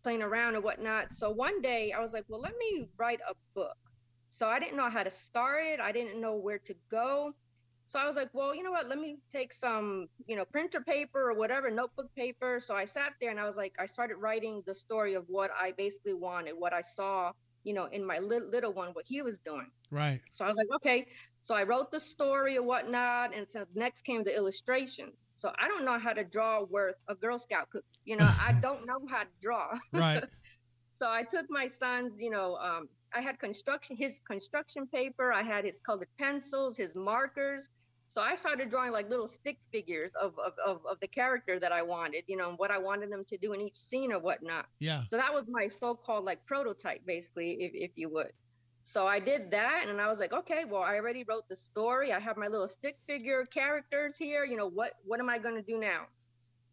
playing 0.03 0.21
around 0.23 0.55
and 0.55 0.63
whatnot. 0.63 1.13
So 1.13 1.29
one 1.29 1.61
day 1.61 1.91
i 1.91 1.99
was 1.99 2.13
like 2.13 2.25
well 2.29 2.41
let 2.41 2.53
me 2.57 2.87
write 2.97 3.19
a 3.29 3.33
book. 3.53 3.77
So 4.29 4.47
i 4.47 4.59
didn't 4.59 4.77
know 4.77 4.89
how 4.89 5.03
to 5.03 5.09
start 5.11 5.65
it. 5.65 5.79
I 5.81 5.91
didn't 5.91 6.21
know 6.21 6.35
where 6.35 6.59
to 6.59 6.73
go 6.89 7.33
so 7.91 7.99
I 7.99 8.05
was 8.07 8.15
like, 8.15 8.29
well, 8.31 8.55
you 8.55 8.63
know 8.63 8.71
what? 8.71 8.87
Let 8.87 8.99
me 8.99 9.17
take 9.33 9.51
some, 9.51 10.07
you 10.25 10.37
know, 10.37 10.45
printer 10.45 10.79
paper 10.79 11.29
or 11.29 11.33
whatever, 11.33 11.69
notebook 11.69 12.07
paper. 12.15 12.61
So 12.61 12.73
I 12.73 12.85
sat 12.85 13.11
there 13.19 13.31
and 13.31 13.39
I 13.39 13.45
was 13.45 13.57
like, 13.57 13.73
I 13.77 13.85
started 13.85 14.15
writing 14.15 14.63
the 14.65 14.73
story 14.73 15.13
of 15.15 15.25
what 15.27 15.51
I 15.51 15.73
basically 15.73 16.13
wanted, 16.13 16.53
what 16.57 16.71
I 16.71 16.83
saw, 16.83 17.33
you 17.65 17.73
know, 17.73 17.87
in 17.91 18.05
my 18.05 18.19
li- 18.19 18.47
little 18.49 18.71
one, 18.71 18.91
what 18.93 19.03
he 19.05 19.21
was 19.21 19.39
doing. 19.39 19.69
Right. 19.91 20.21
So 20.31 20.45
I 20.45 20.47
was 20.47 20.55
like, 20.55 20.69
okay, 20.77 21.05
So 21.41 21.53
I 21.53 21.63
wrote 21.63 21.91
the 21.91 21.99
story 21.99 22.55
or 22.55 22.63
whatnot, 22.63 23.35
and 23.35 23.45
so 23.49 23.65
next 23.75 24.03
came 24.03 24.23
the 24.23 24.33
illustrations. 24.33 25.15
So 25.33 25.51
I 25.59 25.67
don't 25.67 25.83
know 25.83 25.99
how 25.99 26.13
to 26.13 26.23
draw 26.23 26.63
worth 26.63 26.95
a 27.09 27.15
Girl 27.15 27.39
Scout 27.39 27.69
cookie. 27.71 27.85
You 28.05 28.15
know, 28.15 28.31
I 28.39 28.53
don't 28.61 28.85
know 28.85 28.99
how 29.09 29.23
to 29.23 29.29
draw. 29.41 29.67
Right. 29.91 30.23
so 30.93 31.09
I 31.09 31.23
took 31.23 31.47
my 31.49 31.67
son's, 31.67 32.13
you 32.17 32.29
know, 32.29 32.55
um, 32.55 32.87
I 33.13 33.19
had 33.19 33.37
construction, 33.37 33.97
his 33.97 34.21
construction 34.25 34.87
paper, 34.87 35.33
I 35.33 35.43
had 35.43 35.65
his 35.65 35.79
colored 35.85 36.07
pencils, 36.17 36.77
his 36.77 36.95
markers. 36.95 37.67
So 38.13 38.21
I 38.21 38.35
started 38.35 38.69
drawing 38.69 38.91
like 38.91 39.09
little 39.09 39.27
stick 39.27 39.57
figures 39.71 40.11
of, 40.21 40.37
of, 40.37 40.51
of, 40.65 40.85
of 40.85 40.99
the 40.99 41.07
character 41.07 41.61
that 41.61 41.71
I 41.71 41.81
wanted, 41.81 42.25
you 42.27 42.35
know, 42.35 42.49
and 42.49 42.59
what 42.59 42.69
I 42.69 42.77
wanted 42.77 43.09
them 43.09 43.23
to 43.29 43.37
do 43.37 43.53
in 43.53 43.61
each 43.61 43.77
scene 43.77 44.11
or 44.11 44.19
whatnot. 44.19 44.65
Yeah. 44.79 45.03
So 45.09 45.15
that 45.15 45.33
was 45.33 45.45
my 45.49 45.69
so-called 45.69 46.25
like 46.25 46.45
prototype, 46.45 47.05
basically, 47.05 47.51
if, 47.61 47.71
if 47.73 47.91
you 47.95 48.09
would. 48.09 48.33
So 48.83 49.07
I 49.07 49.19
did 49.19 49.51
that 49.51 49.85
and 49.87 50.01
I 50.01 50.09
was 50.09 50.19
like, 50.19 50.33
okay, 50.33 50.65
well, 50.67 50.81
I 50.81 50.95
already 50.95 51.23
wrote 51.23 51.47
the 51.47 51.55
story. 51.55 52.11
I 52.11 52.19
have 52.19 52.35
my 52.35 52.47
little 52.47 52.67
stick 52.67 52.97
figure 53.07 53.45
characters 53.45 54.17
here. 54.17 54.43
You 54.43 54.57
know, 54.57 54.67
what 54.69 54.91
what 55.05 55.21
am 55.21 55.29
I 55.29 55.39
gonna 55.39 55.61
do 55.61 55.79
now? 55.79 56.07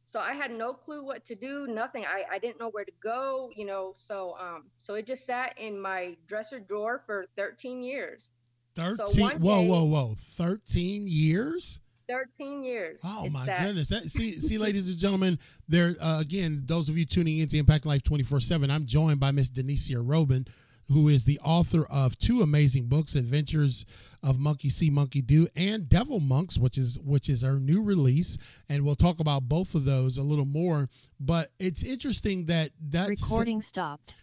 So 0.07 0.18
I 0.18 0.33
had 0.33 0.50
no 0.50 0.73
clue 0.73 1.04
what 1.04 1.25
to 1.26 1.37
do, 1.37 1.66
nothing. 1.68 2.04
I, 2.04 2.25
I 2.35 2.38
didn't 2.38 2.59
know 2.59 2.71
where 2.71 2.85
to 2.85 2.92
go, 3.00 3.50
you 3.54 3.64
know. 3.64 3.92
So 3.95 4.37
um 4.40 4.64
so 4.78 4.95
it 4.95 5.07
just 5.07 5.25
sat 5.25 5.57
in 5.57 5.80
my 5.80 6.16
dresser 6.26 6.59
drawer 6.59 7.02
for 7.07 7.26
13 7.37 7.83
years. 7.83 8.30
13 8.78 9.06
so 9.06 9.28
whoa, 9.38 9.62
day, 9.62 9.68
whoa, 9.68 9.85
whoa. 9.85 10.16
13 10.18 11.06
years? 11.08 11.80
13 12.08 12.62
years. 12.62 13.00
Oh 13.04 13.28
my 13.28 13.44
sat. 13.44 13.66
goodness! 13.66 13.88
That, 13.88 14.08
see, 14.08 14.40
see, 14.40 14.56
ladies 14.58 14.88
and 14.88 14.97
gentlemen, 14.97 15.38
there 15.68 15.94
uh, 16.00 16.20
again. 16.20 16.62
Those 16.64 16.88
of 16.88 16.97
you 16.97 17.04
tuning 17.04 17.38
into 17.38 17.58
Impact 17.58 17.85
Life 17.85 18.02
twenty 18.02 18.25
four 18.25 18.40
seven. 18.40 18.70
I'm 18.70 18.87
joined 18.87 19.20
by 19.20 19.30
Miss 19.30 19.50
Denicia 19.50 20.00
Robin, 20.00 20.47
who 20.90 21.08
is 21.08 21.25
the 21.25 21.38
author 21.40 21.85
of 21.85 22.18
two 22.18 22.40
amazing 22.40 22.87
books, 22.87 23.14
Adventures 23.14 23.85
of 24.23 24.38
Monkey 24.38 24.70
See, 24.70 24.90
Monkey 24.90 25.20
Do, 25.20 25.49
and 25.54 25.88
Devil 25.88 26.18
Monks, 26.18 26.56
which 26.56 26.78
is 26.78 26.99
which 27.00 27.28
is 27.28 27.44
our 27.44 27.58
new 27.58 27.82
release, 27.82 28.38
and 28.68 28.85
we'll 28.85 28.97
talk 28.97 29.20
about 29.20 29.42
both 29.42 29.75
of 29.75 29.85
those 29.85 30.16
a 30.16 30.23
little 30.23 30.47
more. 30.47 30.88
But 31.20 31.50
it's 31.58 31.85
interesting 31.85 32.47
that 32.47 32.70
that 32.88 33.08
recording 33.08 33.61
stopped. 33.61 34.14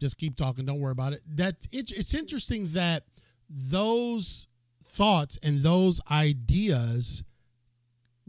Just 0.00 0.16
keep 0.16 0.36
talking. 0.36 0.64
Don't 0.64 0.80
worry 0.80 0.92
about 0.92 1.12
it. 1.12 1.22
That 1.26 1.66
it, 1.72 1.90
it's 1.90 2.14
interesting 2.14 2.68
that 2.72 3.04
those 3.52 4.46
thoughts 4.82 5.38
and 5.42 5.62
those 5.62 6.00
ideas 6.10 7.22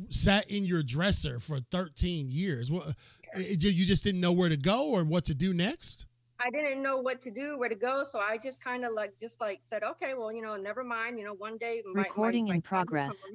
sat 0.09 0.49
in 0.49 0.65
your 0.65 0.83
dresser 0.83 1.39
for 1.39 1.59
13 1.59 2.27
years. 2.29 2.71
What 2.71 2.95
you 3.35 3.85
just 3.85 4.03
didn't 4.03 4.21
know 4.21 4.31
where 4.31 4.49
to 4.49 4.57
go 4.57 4.87
or 4.89 5.03
what 5.03 5.25
to 5.25 5.33
do 5.33 5.53
next? 5.53 6.05
I 6.39 6.49
didn't 6.49 6.83
know 6.83 6.97
what 6.97 7.21
to 7.21 7.31
do, 7.31 7.57
where 7.57 7.69
to 7.69 7.75
go. 7.75 8.03
So 8.03 8.19
I 8.19 8.37
just 8.37 8.61
kind 8.61 8.83
of 8.83 8.91
like, 8.91 9.13
just 9.21 9.39
like 9.39 9.61
said, 9.63 9.83
okay, 9.83 10.13
well, 10.13 10.31
you 10.31 10.41
know, 10.41 10.55
never 10.55 10.83
mind. 10.83 11.17
You 11.17 11.25
know, 11.25 11.33
one 11.33 11.57
day. 11.57 11.81
Recording 11.93 12.45
my, 12.45 12.49
my, 12.49 12.55
in 12.55 12.61
progress. 12.61 13.29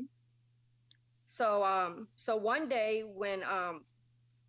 So, 1.26 1.64
um, 1.64 2.09
so 2.16 2.37
one 2.37 2.68
day 2.68 3.04
when, 3.07 3.42
um, 3.45 3.83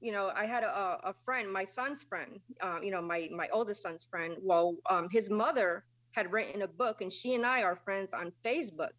you 0.01 0.11
know, 0.11 0.31
I 0.35 0.45
had 0.45 0.63
a, 0.63 0.99
a 1.03 1.13
friend, 1.25 1.51
my 1.51 1.65
son's 1.65 2.03
friend, 2.03 2.39
um, 2.61 2.83
you 2.83 2.91
know, 2.91 3.01
my 3.01 3.29
my 3.35 3.49
oldest 3.51 3.81
son's 3.81 4.05
friend. 4.09 4.35
Well, 4.41 4.75
um, 4.89 5.09
his 5.11 5.29
mother 5.29 5.83
had 6.11 6.31
written 6.31 6.61
a 6.61 6.67
book, 6.67 7.01
and 7.01 7.11
she 7.11 7.35
and 7.35 7.45
I 7.45 7.63
are 7.63 7.75
friends 7.75 8.13
on 8.13 8.31
Facebook. 8.43 8.91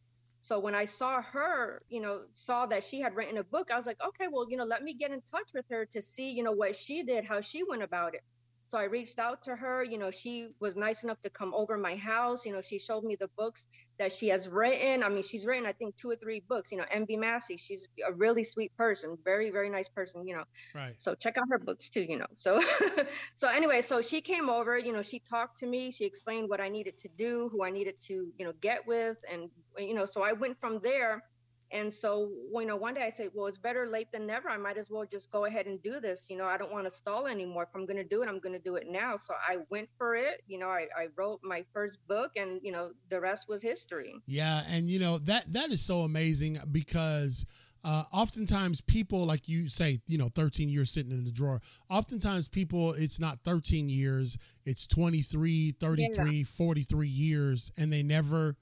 So 0.43 0.59
when 0.59 0.75
I 0.75 0.87
saw 0.87 1.21
her, 1.23 1.83
you 1.88 2.00
know, 2.00 2.23
saw 2.33 2.67
that 2.67 2.85
she 2.85 3.00
had 3.00 3.14
written 3.14 3.37
a 3.38 3.45
book, 3.45 3.71
I 3.71 3.76
was 3.76 3.87
like, 3.87 3.99
okay, 4.07 4.26
well, 4.31 4.47
you 4.49 4.57
know, 4.57 4.64
let 4.64 4.83
me 4.83 4.95
get 4.95 5.11
in 5.11 5.21
touch 5.23 5.49
with 5.55 5.67
her 5.71 5.87
to 5.87 6.02
see, 6.02 6.31
you 6.31 6.43
know, 6.43 6.52
what 6.52 6.76
she 6.76 7.02
did, 7.02 7.25
how 7.25 7.40
she 7.43 7.62
went 7.62 7.83
about 7.83 8.14
it. 8.14 8.23
So 8.71 8.79
I 8.79 8.85
reached 8.85 9.19
out 9.19 9.43
to 9.43 9.57
her. 9.57 9.83
You 9.83 9.99
know, 9.99 10.12
she 10.12 10.50
was 10.61 10.77
nice 10.77 11.03
enough 11.03 11.21
to 11.23 11.31
come 11.31 11.53
over 11.55 11.77
my 11.77 11.97
house. 11.97 12.47
You 12.47 12.53
know, 12.53 12.61
she 12.61 12.79
showed 12.79 13.03
me 13.03 13.17
the 13.17 13.29
books 13.37 13.67
that 13.99 14.12
she 14.12 14.29
has 14.29 14.49
written. 14.49 15.03
I 15.03 15.09
mean, 15.09 15.25
she's 15.25 15.45
written, 15.45 15.67
I 15.67 15.73
think, 15.73 15.97
two 15.97 16.09
or 16.09 16.15
three 16.15 16.41
books. 16.49 16.71
You 16.71 16.79
know, 16.79 16.85
MB 16.95 17.19
Massey, 17.19 17.57
she's 17.57 17.89
a 18.09 18.12
really 18.12 18.45
sweet 18.45 18.71
person, 18.77 19.19
very, 19.25 19.50
very 19.50 19.71
nice 19.71 19.89
person. 19.89 20.25
You 20.25 20.37
know, 20.37 20.45
right. 20.73 20.95
So 20.99 21.17
check 21.17 21.37
out 21.37 21.49
her 21.50 21.59
books 21.59 21.91
too. 21.91 22.03
You 22.03 22.19
know, 22.19 22.27
so 22.37 22.62
so 23.35 23.49
anyway, 23.49 23.83
so 23.83 24.03
she 24.03 24.21
came 24.21 24.49
over. 24.49 24.79
You 24.79 24.93
know, 24.93 25.03
she 25.03 25.19
talked 25.19 25.59
to 25.59 25.67
me. 25.67 25.91
She 25.91 26.05
explained 26.05 26.49
what 26.49 26.61
I 26.61 26.69
needed 26.69 26.97
to 26.99 27.09
do, 27.19 27.49
who 27.50 27.65
I 27.65 27.71
needed 27.71 27.97
to, 28.07 28.33
you 28.39 28.45
know, 28.47 28.53
get 28.61 28.87
with, 28.87 29.17
and 29.29 29.50
you 29.79 29.95
know, 29.95 30.05
so 30.05 30.23
I 30.23 30.33
went 30.33 30.61
from 30.61 30.79
there 30.81 31.25
and 31.73 31.93
so, 31.93 32.31
you 32.53 32.67
know, 32.67 32.77
one 32.77 32.95
day 32.95 33.03
I 33.03 33.11
said, 33.11 33.29
well, 33.33 33.47
it's 33.47 33.59
better 33.59 33.87
late 33.87 34.11
than 34.12 34.27
never. 34.27 34.49
I 34.49 34.57
might 34.57 34.77
as 34.77 34.91
well 34.91 35.05
just 35.11 35.31
go 35.31 35.45
ahead 35.45 35.67
and 35.67 35.81
do 35.83 36.00
this. 36.00 36.27
You 36.29 36.37
know, 36.37 36.45
I 36.45 36.57
don't 36.57 36.73
want 36.73 36.87
to 36.87 36.91
stall 36.91 37.29
anymore. 37.29 37.62
If 37.62 37.69
I'm 37.75 37.87
going 37.87 37.97
to 37.97 38.05
do 38.05 38.23
it, 38.23 38.29
I'm 38.29 38.41
going 38.41 38.55
to 38.55 38.59
do 38.62 38.75
it 38.75 38.89
now. 38.91 39.17
So 39.17 39.35
I 39.35 39.59
went 39.71 39.89
for 39.97 40.17
it. 40.17 40.43
You 40.49 40.59
know, 40.59 40.69
I, 40.69 40.89
I 40.97 41.09
wrote 41.17 41.41
my 41.45 41.65
first 41.73 41.99
book 42.09 42.33
and, 42.37 42.61
you 42.65 42.73
know, 42.73 42.91
the 43.09 43.21
rest 43.21 43.49
was 43.49 43.62
history. 43.62 44.17
Yeah. 44.27 44.65
And, 44.69 44.89
you 44.89 44.99
know, 44.99 45.19
that 45.19 45.53
that 45.53 45.71
is 45.71 45.81
so 45.81 46.00
amazing 46.00 46.61
because 46.73 47.47
uh, 47.85 48.03
oftentimes 48.12 48.81
people, 48.81 49.25
like 49.25 49.49
you 49.49 49.69
say, 49.69 50.00
you 50.09 50.19
know, 50.19 50.29
13 50.35 50.69
years 50.69 50.91
sitting 50.91 51.12
in 51.12 51.25
the 51.25 51.31
drawer. 51.31 51.62
Oftentimes 51.89 52.49
people, 52.49 52.95
it's 52.95 53.21
not 53.21 53.45
13 53.45 53.89
years, 53.89 54.37
it's 54.65 54.89
23, 54.89 55.77
33, 55.79 56.31
yeah. 56.31 56.45
43 56.45 57.09
years, 57.09 57.71
and 57.79 57.93
they 57.93 58.03
never, 58.03 58.57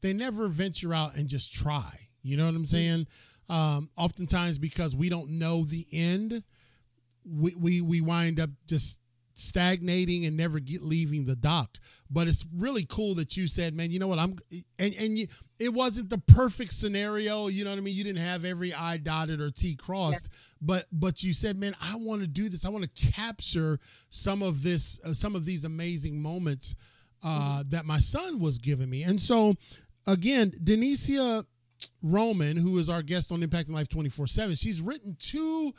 they 0.00 0.14
never 0.14 0.48
venture 0.48 0.94
out 0.94 1.14
and 1.14 1.28
just 1.28 1.52
try 1.52 2.03
you 2.24 2.36
know 2.36 2.46
what 2.46 2.54
I'm 2.54 2.66
saying? 2.66 3.06
Um, 3.48 3.90
oftentimes, 3.96 4.58
because 4.58 4.96
we 4.96 5.08
don't 5.08 5.30
know 5.30 5.64
the 5.64 5.86
end, 5.92 6.42
we, 7.24 7.54
we, 7.54 7.80
we 7.80 8.00
wind 8.00 8.40
up 8.40 8.50
just 8.66 8.98
stagnating 9.34 10.24
and 10.24 10.36
never 10.36 10.60
get 10.60 10.82
leaving 10.82 11.26
the 11.26 11.36
dock. 11.36 11.78
But 12.10 12.28
it's 12.28 12.46
really 12.54 12.84
cool 12.84 13.14
that 13.16 13.36
you 13.36 13.46
said, 13.46 13.74
man, 13.74 13.90
you 13.90 13.98
know 13.98 14.06
what? 14.06 14.18
I'm 14.18 14.38
and 14.78 14.94
and 14.94 15.18
you, 15.18 15.26
it 15.58 15.74
wasn't 15.74 16.10
the 16.10 16.18
perfect 16.18 16.72
scenario. 16.72 17.48
You 17.48 17.64
know 17.64 17.70
what 17.70 17.78
I 17.78 17.82
mean? 17.82 17.96
You 17.96 18.04
didn't 18.04 18.24
have 18.24 18.44
every 18.44 18.72
I 18.72 18.96
dotted 18.96 19.40
or 19.40 19.50
T 19.50 19.74
crossed, 19.74 20.24
yeah. 20.24 20.36
but 20.62 20.86
but 20.92 21.22
you 21.22 21.34
said, 21.34 21.58
man, 21.58 21.76
I 21.80 21.96
want 21.96 22.22
to 22.22 22.26
do 22.26 22.48
this. 22.48 22.64
I 22.64 22.68
want 22.68 22.84
to 22.84 23.12
capture 23.12 23.80
some 24.10 24.42
of 24.42 24.62
this, 24.62 25.00
uh, 25.04 25.12
some 25.12 25.34
of 25.34 25.44
these 25.44 25.64
amazing 25.64 26.22
moments 26.22 26.74
uh, 27.22 27.28
mm-hmm. 27.28 27.70
that 27.70 27.84
my 27.84 27.98
son 27.98 28.38
was 28.38 28.58
giving 28.58 28.88
me. 28.88 29.02
And 29.02 29.20
so, 29.20 29.54
again, 30.06 30.52
Denicia 30.62 31.46
Roman, 32.02 32.56
who 32.56 32.78
is 32.78 32.88
our 32.88 33.02
guest 33.02 33.32
on 33.32 33.40
Impacting 33.42 33.70
Life 33.70 33.88
24 33.88 34.26
7, 34.26 34.54
she's 34.54 34.80
written 34.80 35.16
two 35.18 35.74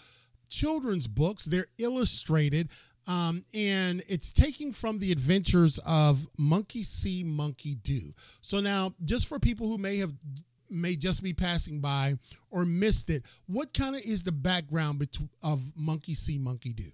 children's 0.50 1.08
books. 1.08 1.46
They're 1.46 1.68
illustrated. 1.78 2.70
Um, 3.08 3.46
and 3.54 4.04
it's 4.08 4.32
taking 4.32 4.72
from 4.72 4.98
the 4.98 5.12
adventures 5.12 5.80
of 5.86 6.28
Monkey 6.38 6.84
See, 6.84 7.24
Monkey 7.24 7.76
Do. 7.76 8.14
So 8.42 8.60
now, 8.60 8.96
just 9.04 9.28
for 9.28 9.38
people 9.38 9.68
who 9.68 9.78
may 9.78 9.98
have 9.98 10.14
may 10.70 10.96
just 10.96 11.22
be 11.22 11.32
passing 11.32 11.80
by 11.80 12.18
or 12.50 12.66
missed 12.66 13.12
it, 13.12 13.24
what 13.46 13.74
kind 13.74 13.96
of 13.96 14.02
is 14.02 14.24
the 14.24 14.32
background 14.32 15.08
of 15.44 15.72
Monkey 15.76 16.16
See, 16.16 16.40
Monkey 16.40 16.74
Do? 16.74 16.92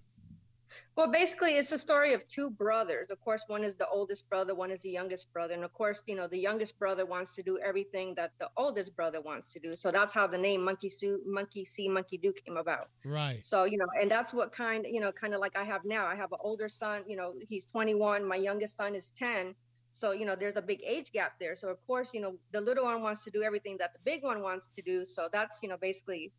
Well, 0.97 1.09
basically, 1.09 1.53
it's 1.53 1.71
a 1.71 1.79
story 1.79 2.13
of 2.13 2.27
two 2.27 2.49
brothers. 2.49 3.09
Of 3.11 3.21
course, 3.21 3.43
one 3.47 3.63
is 3.63 3.75
the 3.75 3.87
oldest 3.87 4.29
brother, 4.29 4.53
one 4.53 4.71
is 4.71 4.81
the 4.81 4.89
youngest 4.89 5.31
brother. 5.31 5.53
And 5.53 5.63
of 5.63 5.71
course, 5.73 6.03
you 6.05 6.15
know, 6.15 6.27
the 6.27 6.37
youngest 6.37 6.77
brother 6.77 7.05
wants 7.05 7.33
to 7.35 7.43
do 7.43 7.57
everything 7.59 8.13
that 8.15 8.31
the 8.39 8.49
oldest 8.57 8.93
brother 8.95 9.21
wants 9.21 9.53
to 9.53 9.59
do. 9.59 9.73
So 9.73 9.89
that's 9.91 10.13
how 10.13 10.27
the 10.27 10.37
name 10.37 10.65
Monkey 10.65 10.89
See, 10.89 11.15
Monkey 11.25 11.63
See, 11.63 11.87
Monkey 11.87 12.17
Do 12.17 12.33
came 12.33 12.57
about. 12.57 12.89
Right. 13.05 13.43
So, 13.43 13.63
you 13.63 13.77
know, 13.77 13.87
and 14.01 14.11
that's 14.11 14.33
what 14.33 14.51
kind, 14.51 14.85
you 14.89 14.99
know, 14.99 15.13
kind 15.13 15.33
of 15.33 15.39
like 15.39 15.55
I 15.55 15.63
have 15.63 15.85
now. 15.85 16.05
I 16.05 16.15
have 16.15 16.33
an 16.33 16.39
older 16.41 16.67
son, 16.67 17.03
you 17.07 17.15
know, 17.15 17.35
he's 17.47 17.65
21. 17.65 18.27
My 18.27 18.35
youngest 18.35 18.75
son 18.75 18.93
is 18.93 19.11
10. 19.11 19.55
So, 19.93 20.11
you 20.11 20.25
know, 20.25 20.35
there's 20.35 20.57
a 20.57 20.61
big 20.61 20.81
age 20.85 21.11
gap 21.13 21.33
there. 21.39 21.55
So, 21.55 21.69
of 21.69 21.77
course, 21.87 22.13
you 22.13 22.19
know, 22.19 22.35
the 22.51 22.59
little 22.59 22.83
one 22.83 23.01
wants 23.01 23.23
to 23.23 23.31
do 23.31 23.43
everything 23.43 23.77
that 23.79 23.93
the 23.93 23.99
big 24.03 24.23
one 24.23 24.41
wants 24.41 24.67
to 24.75 24.81
do. 24.81 25.05
So 25.05 25.29
that's, 25.31 25.63
you 25.63 25.69
know, 25.69 25.77
basically 25.77 26.33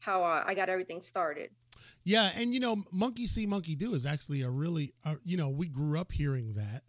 how 0.00 0.24
uh, 0.24 0.42
I 0.44 0.54
got 0.54 0.68
everything 0.68 1.02
started. 1.02 1.50
Yeah, 2.04 2.30
and 2.34 2.52
you 2.52 2.60
know, 2.60 2.84
monkey 2.90 3.26
see, 3.26 3.46
monkey 3.46 3.74
do 3.74 3.94
is 3.94 4.06
actually 4.06 4.42
a 4.42 4.50
really, 4.50 4.94
uh, 5.04 5.16
you 5.22 5.36
know, 5.36 5.48
we 5.48 5.68
grew 5.68 5.98
up 5.98 6.12
hearing 6.12 6.54
that, 6.54 6.82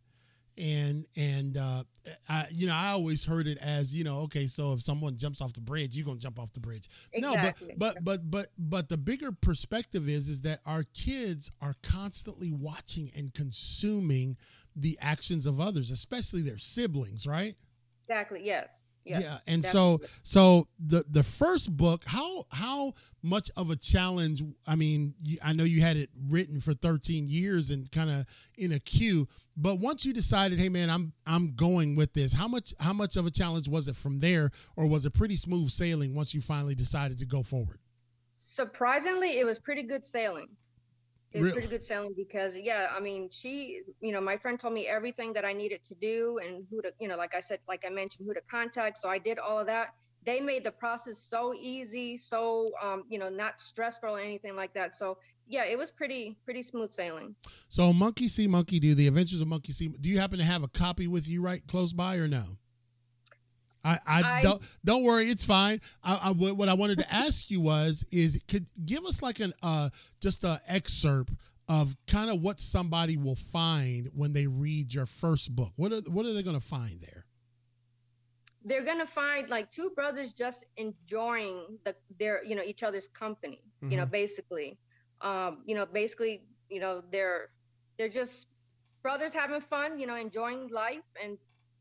and 0.58 1.06
and 1.16 1.58
uh, 1.58 1.84
I, 2.30 2.48
you 2.52 2.68
know, 2.68 2.74
I 2.74 2.90
always 2.90 3.26
heard 3.26 3.48
it 3.48 3.58
as, 3.60 3.94
you 3.94 4.04
know, 4.04 4.20
okay, 4.22 4.48
so 4.48 4.74
if 4.74 4.82
someone 4.82 5.18
jumps 5.18 5.42
off 5.42 5.54
the 5.54 5.62
bridge, 5.62 5.96
you're 5.96 6.06
gonna 6.06 6.20
jump 6.20 6.40
off 6.40 6.54
the 6.54 6.60
bridge. 6.60 6.90
Exactly. 7.12 7.70
No, 7.70 7.74
but 7.78 7.96
but 8.04 8.04
but 8.04 8.32
but 8.32 8.48
but 8.58 8.90
the 8.90 8.98
bigger 8.98 9.32
perspective 9.32 10.08
is 10.10 10.30
is 10.30 10.42
that 10.42 10.60
our 10.66 10.84
kids 10.84 11.52
are 11.62 11.76
constantly 11.82 12.52
watching 12.52 13.12
and 13.16 13.34
consuming 13.34 14.38
the 14.76 14.98
actions 15.02 15.46
of 15.46 15.60
others, 15.60 15.92
especially 15.92 16.42
their 16.42 16.58
siblings, 16.58 17.26
right? 17.26 17.56
Exactly. 18.04 18.42
Yes. 18.44 18.84
Yes, 19.06 19.22
yeah, 19.24 19.38
and 19.48 19.64
definitely. 19.64 20.08
so 20.08 20.14
so 20.24 20.68
the 20.80 21.06
the 21.10 21.24
first 21.24 21.76
book, 21.76 22.04
how 22.06 22.46
how 22.52 22.94
much 23.22 23.52
of 23.58 23.70
a 23.70 23.76
challenge? 23.76 24.44
I 24.66 24.76
mean, 24.76 25.16
you, 25.22 25.38
I 25.44 25.54
know 25.54 25.64
you 25.64 25.82
had 25.82 25.98
it 25.98 26.10
written 26.30 26.60
for 26.60 26.74
13 26.74 27.28
years 27.28 27.70
and 27.70 27.92
kind 27.92 28.10
of 28.10 28.26
in 28.58 28.72
a 28.72 28.80
queue, 28.80 29.28
but 29.58 29.80
once 29.80 30.06
you 30.06 30.14
decided, 30.14 30.58
hey 30.58 30.70
man, 30.70 30.90
I'm 30.90 31.14
I'm 31.26 31.54
going 31.56 31.96
with 31.96 32.14
this. 32.14 32.34
How 32.34 32.48
much 32.48 32.74
how 32.80 32.94
much 32.94 33.18
of 33.18 33.26
a 33.26 33.32
challenge 33.32 33.68
was 33.68 33.88
it 33.88 33.96
from 33.96 34.20
there, 34.20 34.52
or 34.76 34.88
was 34.88 35.06
it 35.06 35.14
pretty 35.14 35.36
smooth 35.36 35.70
sailing 35.70 36.16
once 36.16 36.34
you 36.34 36.42
finally 36.42 36.76
decided 36.76 37.20
to 37.20 37.26
go 37.26 37.44
forward? 37.44 37.80
Surprisingly, 38.36 39.40
it 39.40 39.46
was 39.46 39.60
pretty 39.60 39.84
good 39.84 40.06
sailing. 40.06 40.48
It 41.34 41.40
was 41.40 41.46
Real- 41.48 41.54
pretty 41.54 41.68
good 41.68 41.84
selling 41.84 42.14
because 42.16 42.56
yeah, 42.56 42.88
I 42.96 43.00
mean, 43.00 43.30
she, 43.32 43.82
you 44.02 44.12
know, 44.12 44.22
my 44.22 44.38
friend 44.38 44.60
told 44.60 44.74
me 44.74 44.88
everything 44.88 45.34
that 45.34 45.44
I 45.44 45.54
needed 45.54 45.84
to 45.86 45.96
do 45.96 46.40
and 46.44 46.66
who 46.70 46.82
to, 46.82 46.92
you 47.00 47.08
know, 47.08 47.18
like 47.18 47.34
I 47.34 47.40
said, 47.40 47.60
like 47.68 47.84
I 47.86 47.90
mentioned, 47.90 48.28
who 48.28 48.34
to 48.34 48.42
contact. 48.42 49.00
So 49.00 49.10
I 49.10 49.18
did 49.18 49.40
all 49.40 49.60
of 49.60 49.66
that. 49.68 49.96
They 50.26 50.40
made 50.40 50.64
the 50.64 50.72
process 50.72 51.18
so 51.20 51.54
easy, 51.54 52.16
so 52.16 52.72
um, 52.82 53.04
you 53.10 53.20
know, 53.20 53.30
not 53.30 53.60
stressful 53.60 54.10
or 54.10 54.20
anything 54.22 54.56
like 54.56 54.74
that. 54.76 54.96
So 54.96 55.18
yeah, 55.48 55.66
it 55.66 55.78
was 55.78 55.92
pretty 55.92 56.38
pretty 56.46 56.62
smooth 56.62 56.92
sailing. 56.92 57.36
So 57.68 57.92
Monkey 57.92 58.28
See, 58.28 58.48
Monkey 58.48 58.80
Do, 58.80 58.94
The 58.96 59.08
Adventures 59.08 59.42
of 59.42 59.48
Monkey 59.48 59.74
See. 59.74 59.88
Do 59.90 60.08
you 60.08 60.20
happen 60.20 60.38
to 60.38 60.46
have 60.46 60.64
a 60.64 60.68
copy 60.70 61.08
with 61.08 61.28
you 61.28 61.42
right 61.42 61.66
close 61.68 61.94
by 61.94 62.16
or 62.18 62.28
no? 62.28 62.58
I, 63.86 64.00
I, 64.08 64.24
I- 64.24 64.42
don't 64.42 64.62
don't 64.86 65.04
worry, 65.04 65.30
it's 65.30 65.44
fine. 65.44 65.82
I, 66.04 66.16
I 66.16 66.32
what 66.32 66.70
I 66.70 66.74
wanted 66.74 67.00
to 67.00 67.14
ask 67.14 67.50
you 67.52 67.60
was 67.60 68.06
is 68.12 68.40
could 68.48 68.66
give 68.86 69.04
us 69.04 69.22
like 69.22 69.40
an 69.42 69.54
uh 69.62 69.90
just 70.24 70.44
a 70.46 70.62
excerpt 70.68 71.34
of 71.68 71.96
kind 72.08 72.30
of 72.30 72.42
what 72.42 72.60
somebody 72.60 73.18
will 73.18 73.36
find 73.36 74.10
when 74.14 74.34
they 74.34 74.48
read 74.48 74.94
your 74.94 75.06
first 75.06 75.56
book. 75.56 75.74
What 75.76 75.92
are 75.92 76.02
what 76.10 76.26
are 76.26 76.34
they 76.34 76.44
going 76.44 76.60
to 76.60 76.66
find 76.66 77.02
there? 77.02 77.26
They're 78.66 78.86
gonna 78.86 79.06
find 79.06 79.50
like 79.50 79.74
two 79.74 79.92
brothers 79.94 80.32
just 80.32 80.64
enjoying 80.78 81.78
the 81.84 81.94
their 82.18 82.42
you 82.46 82.56
know 82.56 82.64
each 82.64 82.82
other's 82.82 83.10
company. 83.10 83.62
You 83.82 83.98
know, 83.98 84.06
basically, 84.06 84.78
um, 85.20 85.64
you 85.66 85.76
know, 85.76 85.86
basically, 85.86 86.44
you 86.70 86.80
know, 86.80 87.04
they're 87.12 87.50
they're 87.98 88.08
just 88.08 88.48
brothers 89.02 89.34
having 89.34 89.60
fun. 89.60 90.00
You 90.00 90.08
know, 90.08 90.16
enjoying 90.16 90.70
life 90.70 91.04
and 91.22 91.38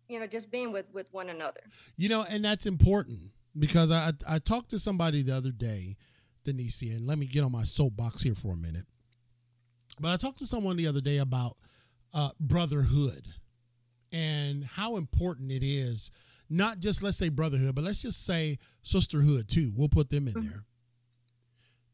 you 0.08 0.18
know 0.18 0.26
just 0.26 0.50
being 0.50 0.72
with 0.72 0.86
with 0.92 1.06
one 1.12 1.30
another. 1.30 1.60
You 1.96 2.08
know, 2.08 2.24
and 2.24 2.44
that's 2.44 2.66
important 2.66 3.30
because 3.56 3.92
I 3.92 4.12
I 4.26 4.40
talked 4.40 4.70
to 4.70 4.80
somebody 4.80 5.22
the 5.22 5.36
other 5.36 5.52
day, 5.52 5.96
Denicia, 6.44 6.86
and 6.94 7.06
let 7.06 7.18
me 7.18 7.26
get 7.26 7.44
on 7.44 7.52
my 7.52 7.62
soapbox 7.64 8.22
here 8.22 8.34
for 8.34 8.52
a 8.52 8.56
minute. 8.56 8.86
But 10.00 10.12
I 10.12 10.16
talked 10.16 10.38
to 10.40 10.46
someone 10.46 10.76
the 10.76 10.86
other 10.86 11.00
day 11.00 11.18
about 11.18 11.56
uh, 12.12 12.30
brotherhood 12.40 13.28
and 14.10 14.64
how 14.64 14.96
important 14.96 15.50
it 15.52 15.62
is, 15.64 16.10
not 16.50 16.78
just 16.80 17.02
let's 17.02 17.16
say 17.16 17.28
brotherhood, 17.28 17.74
but 17.74 17.84
let's 17.84 18.02
just 18.02 18.24
say 18.24 18.58
sisterhood 18.82 19.48
too. 19.48 19.72
We'll 19.74 19.88
put 19.88 20.10
them 20.10 20.28
in 20.28 20.34
Mhm. 20.34 20.42
there. 20.48 20.64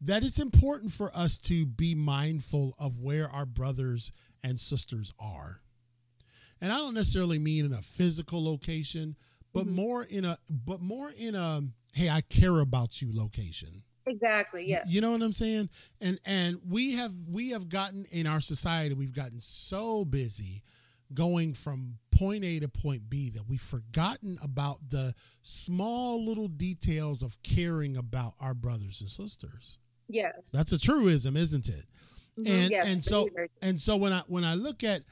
That 0.00 0.22
it's 0.24 0.38
important 0.38 0.92
for 0.92 1.16
us 1.16 1.38
to 1.38 1.66
be 1.66 1.94
mindful 1.94 2.74
of 2.78 2.98
where 3.00 3.28
our 3.30 3.46
brothers 3.46 4.12
and 4.42 4.58
sisters 4.60 5.12
are. 5.18 5.60
And 6.60 6.72
I 6.72 6.78
don't 6.78 6.94
necessarily 6.94 7.38
mean 7.38 7.64
in 7.64 7.72
a 7.72 7.82
physical 7.82 8.42
location, 8.44 9.16
but 9.52 9.66
Mhm. 9.66 9.72
more 9.72 10.02
in 10.04 10.24
a 10.24 10.38
but 10.48 10.80
more 10.80 11.10
in 11.10 11.34
a 11.34 11.62
hey, 11.94 12.08
I 12.08 12.20
care 12.20 12.60
about 12.60 13.00
you 13.02 13.12
location. 13.12 13.82
Exactly. 14.08 14.64
Yeah. 14.66 14.82
You 14.86 15.00
know 15.00 15.12
what 15.12 15.22
I'm 15.22 15.32
saying? 15.32 15.68
And 16.00 16.18
and 16.24 16.58
we 16.68 16.94
have 16.94 17.12
we 17.28 17.50
have 17.50 17.68
gotten 17.68 18.04
in 18.10 18.26
our 18.26 18.40
society, 18.40 18.94
we've 18.94 19.12
gotten 19.14 19.40
so 19.40 20.04
busy 20.04 20.62
going 21.14 21.54
from 21.54 21.94
point 22.10 22.44
A 22.44 22.60
to 22.60 22.68
point 22.68 23.08
B 23.08 23.30
that 23.30 23.48
we've 23.48 23.60
forgotten 23.62 24.38
about 24.42 24.90
the 24.90 25.14
small 25.42 26.24
little 26.24 26.48
details 26.48 27.22
of 27.22 27.42
caring 27.42 27.96
about 27.96 28.34
our 28.40 28.54
brothers 28.54 29.00
and 29.00 29.08
sisters. 29.08 29.78
Yes. 30.08 30.50
That's 30.52 30.72
a 30.72 30.78
truism, 30.78 31.36
isn't 31.36 31.68
it? 31.68 31.86
Mhm, 32.38 32.46
and- 32.48 32.70
yes, 32.70 32.86
and 32.88 33.04
so- 33.04 33.28
And 33.62 33.80
so 33.80 33.96
when 33.96 34.12
I 34.12 34.22
when 34.26 34.44
I 34.44 34.54
look 34.54 34.82
at 34.84 35.02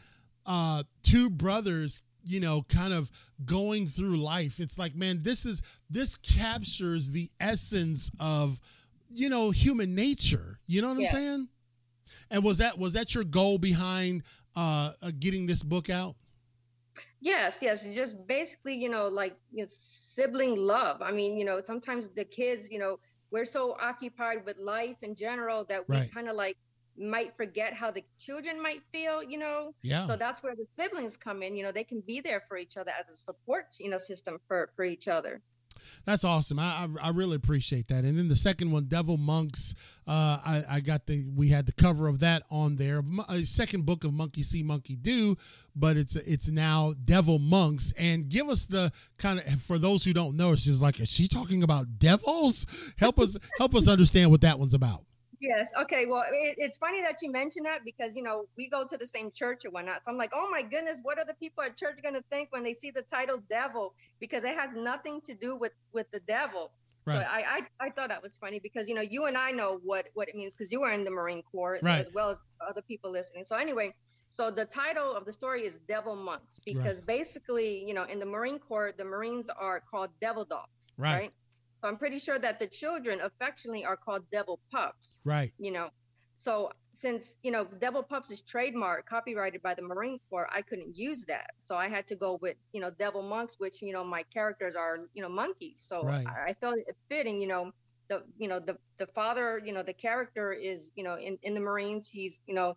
uh 0.45 0.85
two 1.03 1.29
brothers, 1.31 2.03
you 2.25 2.41
know, 2.41 2.63
kind 2.69 2.93
of 2.93 3.11
going 3.45 3.87
through 3.87 4.17
life, 4.19 4.59
it's 4.61 4.79
like, 4.79 4.95
man, 4.95 5.23
this 5.23 5.47
is 5.47 5.63
this 5.89 6.17
captures 6.17 7.11
the 7.13 7.31
essence 7.41 8.11
of 8.21 8.61
you 9.11 9.29
know 9.29 9.51
human 9.51 9.95
nature. 9.95 10.59
You 10.67 10.83
know 10.83 10.89
what 10.89 11.01
Yeah. 11.01 11.09
I'm 11.09 11.13
saying? 11.15 11.49
And 12.31 12.45
was 12.45 12.59
that 12.59 12.79
was 12.79 12.93
that 12.95 13.15
your 13.15 13.25
goal 13.25 13.59
behind 13.59 14.23
uh, 14.57 14.93
uh 15.03 15.11
getting 15.19 15.47
this 15.47 15.63
book 15.63 15.89
out? 15.91 16.17
Yes, 17.21 17.59
yes. 17.63 17.85
Just 17.95 18.27
basically, 18.27 18.75
you 18.75 18.89
know, 18.89 19.09
like 19.09 19.37
you 19.53 19.63
know, 19.63 19.69
sibling 19.69 20.57
love. 20.57 21.03
I 21.03 21.11
mean, 21.13 21.37
you 21.37 21.45
know, 21.45 21.61
sometimes 21.63 22.09
the 22.09 22.25
kids, 22.25 22.69
you 22.71 22.79
know, 22.79 22.99
we're 23.31 23.47
so 23.47 23.77
occupied 23.81 24.45
with 24.45 24.59
life 24.59 24.97
in 25.03 25.15
general 25.15 25.65
that 25.65 25.89
we 25.89 25.97
Right. 25.97 26.13
kind 26.13 26.29
of 26.29 26.37
like 26.37 26.57
might 26.99 27.37
forget 27.37 27.75
how 27.75 27.91
the 27.91 28.03
children 28.19 28.61
might 28.63 28.83
feel, 28.93 29.23
you 29.23 29.39
know. 29.39 29.75
Yeah. 29.83 30.07
So 30.07 30.17
that's 30.17 30.43
where 30.43 30.55
the 30.57 30.65
siblings 30.65 31.17
come 31.17 31.43
in. 31.43 31.55
You 31.57 31.65
know, 31.65 31.73
they 31.73 31.85
can 31.85 32.01
be 32.01 32.21
there 32.21 32.43
for 32.49 32.57
each 32.57 32.77
other 32.77 32.93
as 32.99 33.11
a 33.11 33.17
support, 33.17 33.67
you 33.79 33.91
know, 33.91 33.99
system 33.99 34.39
for 34.49 34.71
for 34.77 34.85
each 34.85 35.09
other. 35.09 35.43
That's 36.05 36.25
awesome. 36.25 36.59
I, 36.59 36.65
I 36.65 36.89
I 37.03 37.09
really 37.11 37.37
appreciate 37.37 37.89
that. 37.89 38.05
And 38.05 38.19
then 38.19 38.29
the 38.29 38.37
second 38.37 38.73
one, 38.73 38.85
Devil 38.85 39.17
Monks. 39.17 39.75
Uh, 40.07 40.39
I 40.45 40.65
I 40.69 40.81
got 40.81 41.07
the 41.07 41.29
we 41.35 41.49
had 41.49 41.67
the 41.67 41.73
cover 41.73 42.07
of 42.09 42.21
that 42.21 42.45
on 42.51 42.77
there. 42.77 43.03
A 43.29 43.45
second 43.45 43.87
book 43.87 44.05
of 44.05 44.13
Monkey 44.13 44.43
See, 44.43 44.63
Monkey 44.63 44.97
Do, 44.97 45.37
but 45.75 45.97
it's 45.97 46.15
it's 46.17 46.49
now 46.49 46.95
Devil 47.05 47.39
Monks. 47.39 47.93
And 47.99 48.29
give 48.29 48.49
us 48.49 48.67
the 48.67 48.93
kind 49.19 49.41
of 49.41 49.63
for 49.63 49.79
those 49.79 50.05
who 50.05 50.13
don't 50.13 50.37
know, 50.37 50.53
it's 50.53 50.65
just 50.65 50.81
like 50.83 51.01
is 51.01 51.11
she 51.11 51.27
talking 51.29 51.63
about 51.63 51.99
devils? 51.99 52.67
Help 52.99 53.19
us 53.19 53.37
help 53.59 53.75
us 53.75 53.89
understand 53.89 54.31
what 54.31 54.43
that 54.43 54.59
one's 54.59 54.75
about. 54.75 55.05
Yes. 55.41 55.71
Okay. 55.83 56.07
Well, 56.07 56.25
it, 56.31 56.57
it's 56.59 56.77
funny 56.79 57.03
that 57.03 57.17
you 57.23 57.31
mentioned 57.31 57.67
that 57.67 57.81
because 57.85 58.13
you 58.15 58.23
know 58.23 58.45
we 58.57 58.69
go 58.69 58.87
to 58.87 58.97
the 58.97 59.07
same 59.07 59.31
church 59.35 59.63
and 59.65 59.73
whatnot. 59.73 60.05
So 60.05 60.11
I'm 60.11 60.17
like, 60.17 60.33
oh 60.35 60.49
my 60.51 60.63
goodness, 60.63 61.01
what 61.03 61.19
are 61.19 61.25
the 61.25 61.35
people 61.35 61.63
at 61.65 61.77
church 61.77 61.99
going 62.03 62.15
to 62.15 62.23
think 62.31 62.49
when 62.53 62.63
they 62.65 62.75
see 62.75 62.91
the 62.91 63.03
title 63.03 63.39
"Devil"? 63.51 63.95
Because 64.21 64.45
it 64.45 64.57
has 64.57 64.71
nothing 64.75 65.21
to 65.23 65.35
do 65.35 65.57
with 65.57 65.73
with 65.93 66.07
the 66.13 66.21
devil. 66.21 66.73
So 67.09 67.19
Right. 67.19 67.27
I, 67.27 67.59
I 67.81 67.87
I 67.87 67.91
thought 67.91 68.09
that 68.09 68.23
was 68.23 68.37
funny 68.37 68.59
because 68.61 68.89
you 68.89 68.95
know 68.95 69.01
you 69.03 69.27
and 69.27 69.37
I 69.37 69.51
know 69.53 69.79
what 69.85 70.07
what 70.15 70.29
it 70.29 70.35
means 70.35 70.55
because 70.57 70.73
you 70.73 70.81
were 70.81 70.91
in 70.91 71.05
the 71.05 71.11
Marine 71.11 71.43
Corps 71.53 71.79
Right. 71.83 72.01
as 72.01 72.11
well 72.13 72.31
as 72.31 72.39
other 72.69 72.83
people 72.83 73.11
listening. 73.13 73.45
So 73.45 73.57
anyway, 73.57 73.95
so 74.31 74.51
the 74.51 74.65
title 74.65 75.15
of 75.15 75.25
the 75.25 75.33
story 75.33 75.65
is 75.67 75.79
Devil 75.87 76.17
Monks 76.17 76.59
because 76.65 77.01
basically 77.03 77.85
you 77.87 77.95
know 77.95 78.05
in 78.05 78.19
the 78.19 78.27
Marine 78.27 78.59
Corps 78.59 78.93
the 78.97 79.05
Marines 79.05 79.49
are 79.51 79.81
called 79.89 80.11
devil 80.21 80.45
dogs, 80.45 80.91
Right. 80.99 81.31
So 81.83 81.89
I'm 81.89 81.99
pretty 81.99 82.19
sure 82.19 82.39
that 82.39 82.59
the 82.59 82.69
children 82.69 83.21
affectionately 83.21 83.85
are 83.85 83.97
called 83.97 84.29
devil 84.31 84.61
pups 84.71 85.21
Right. 85.25 85.53
you 85.59 85.71
know 85.71 85.91
so 86.37 86.71
since 86.93 87.37
you 87.43 87.51
know 87.51 87.65
devil 87.65 88.03
pups 88.03 88.31
is 88.31 88.43
trademark 88.43 89.07
copyrighted 89.07 89.63
by 89.63 89.75
the 89.75 89.83
marine 89.83 90.19
corps 90.29 90.49
i 90.53 90.61
couldn't 90.63 90.95
use 90.95 91.25
that 91.27 91.51
so 91.59 91.77
i 91.77 91.89
had 91.89 92.07
to 92.07 92.17
go 92.17 92.39
with 92.43 92.57
you 92.73 92.81
know 92.81 92.91
devil 92.91 93.23
monks 93.23 93.55
which 93.59 93.81
you 93.83 93.93
know 93.93 94.05
my 94.05 94.23
characters 94.33 94.77
are 94.77 94.99
you 95.15 95.23
know 95.23 95.29
monkeys 95.29 95.83
so 95.87 96.07
Right. 96.07 96.27
I, 96.27 96.51
I 96.51 96.55
felt 96.61 96.77
it 96.79 96.97
fitting 97.09 97.41
you 97.41 97.47
know 97.49 97.73
the 98.09 98.23
you 98.37 98.49
know 98.49 98.61
the 98.61 98.77
the 98.99 99.07
father 99.07 99.61
you 99.65 99.73
know 99.73 99.83
the 99.83 99.95
character 99.95 100.53
is 100.53 100.93
you 100.95 101.05
know 101.05 101.17
in 101.17 101.39
in 101.43 101.55
the 101.55 101.61
marines 101.61 102.09
he's 102.09 102.41
you 102.47 102.55
know 102.55 102.75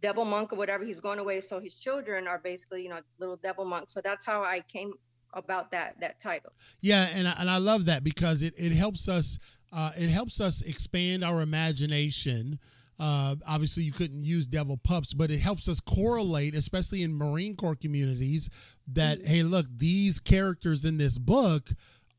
devil 0.00 0.24
monk 0.24 0.52
or 0.52 0.56
whatever 0.56 0.84
he's 0.84 1.00
going 1.00 1.18
away 1.18 1.40
so 1.40 1.60
his 1.60 1.76
children 1.78 2.26
are 2.26 2.38
basically 2.38 2.82
you 2.82 2.88
know 2.88 3.00
little 3.18 3.36
devil 3.36 3.64
monks 3.64 3.92
so 3.92 4.00
that's 4.02 4.24
how 4.24 4.42
i 4.42 4.60
came 4.72 4.92
about 5.34 5.70
that 5.70 5.96
that 6.00 6.20
title 6.20 6.52
Yeah, 6.80 7.08
and 7.12 7.26
I, 7.28 7.32
and 7.38 7.50
I 7.50 7.56
love 7.58 7.84
that 7.86 8.04
because 8.04 8.42
it, 8.42 8.54
it 8.56 8.72
helps 8.72 9.08
us 9.08 9.38
uh, 9.72 9.92
it 9.96 10.10
helps 10.10 10.40
us 10.40 10.60
expand 10.62 11.24
our 11.24 11.40
imagination. 11.40 12.58
Uh, 13.00 13.36
obviously, 13.46 13.82
you 13.82 13.92
couldn't 13.92 14.22
use 14.22 14.46
devil 14.46 14.76
pups, 14.76 15.14
but 15.14 15.30
it 15.30 15.38
helps 15.38 15.66
us 15.66 15.80
correlate, 15.80 16.54
especially 16.54 17.02
in 17.02 17.14
Marine 17.14 17.56
Corps 17.56 17.74
communities, 17.74 18.50
that 18.86 19.26
hey, 19.26 19.42
look, 19.42 19.66
these 19.74 20.20
characters 20.20 20.84
in 20.84 20.98
this 20.98 21.18
book 21.18 21.70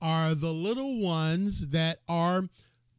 are 0.01 0.33
the 0.35 0.51
little 0.51 0.99
ones 0.99 1.67
that 1.67 1.99
are 2.09 2.49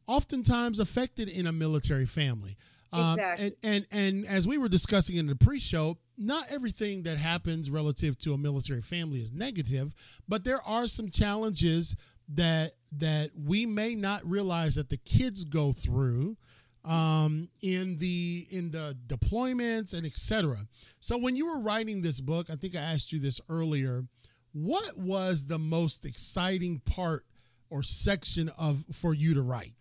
oftentimes 0.07 0.79
affected 0.79 1.27
in 1.29 1.45
a 1.45 1.51
military 1.51 2.05
family. 2.05 2.57
Um, 2.93 3.19
Exactly. 3.19 3.45
and, 3.45 3.55
and 3.63 3.85
and 3.91 4.25
as 4.25 4.47
we 4.47 4.57
were 4.57 4.69
discussing 4.69 5.17
in 5.17 5.27
the 5.27 5.35
pre-show, 5.35 5.97
not 6.17 6.47
everything 6.49 7.03
that 7.03 7.17
happens 7.17 7.69
relative 7.69 8.17
to 8.19 8.33
a 8.33 8.37
military 8.37 8.81
family 8.81 9.19
is 9.19 9.31
negative, 9.31 9.93
but 10.27 10.43
there 10.43 10.61
are 10.61 10.87
some 10.87 11.09
challenges 11.09 11.95
that 12.27 12.73
that 12.91 13.31
we 13.35 13.65
may 13.65 13.95
not 13.95 14.25
realize 14.25 14.75
that 14.75 14.89
the 14.89 14.97
kids 14.97 15.43
go 15.43 15.73
through 15.73 16.37
um, 16.83 17.49
in 17.61 17.97
the 17.97 18.47
in 18.49 18.71
the 18.71 18.97
deployments 19.07 19.93
and 19.93 20.05
etc. 20.05 20.67
So 20.99 21.17
when 21.17 21.35
you 21.35 21.47
were 21.47 21.59
writing 21.59 22.01
this 22.01 22.21
book, 22.21 22.49
I 22.49 22.55
think 22.55 22.75
I 22.75 22.79
asked 22.79 23.11
you 23.11 23.19
this 23.19 23.41
earlier. 23.49 24.05
What 24.53 24.97
was 24.97 25.45
the 25.45 25.59
most 25.59 26.05
exciting 26.05 26.79
part 26.79 27.25
or 27.69 27.83
section 27.83 28.49
of 28.49 28.85
for 28.91 29.13
you 29.13 29.33
to 29.33 29.41
write? 29.41 29.73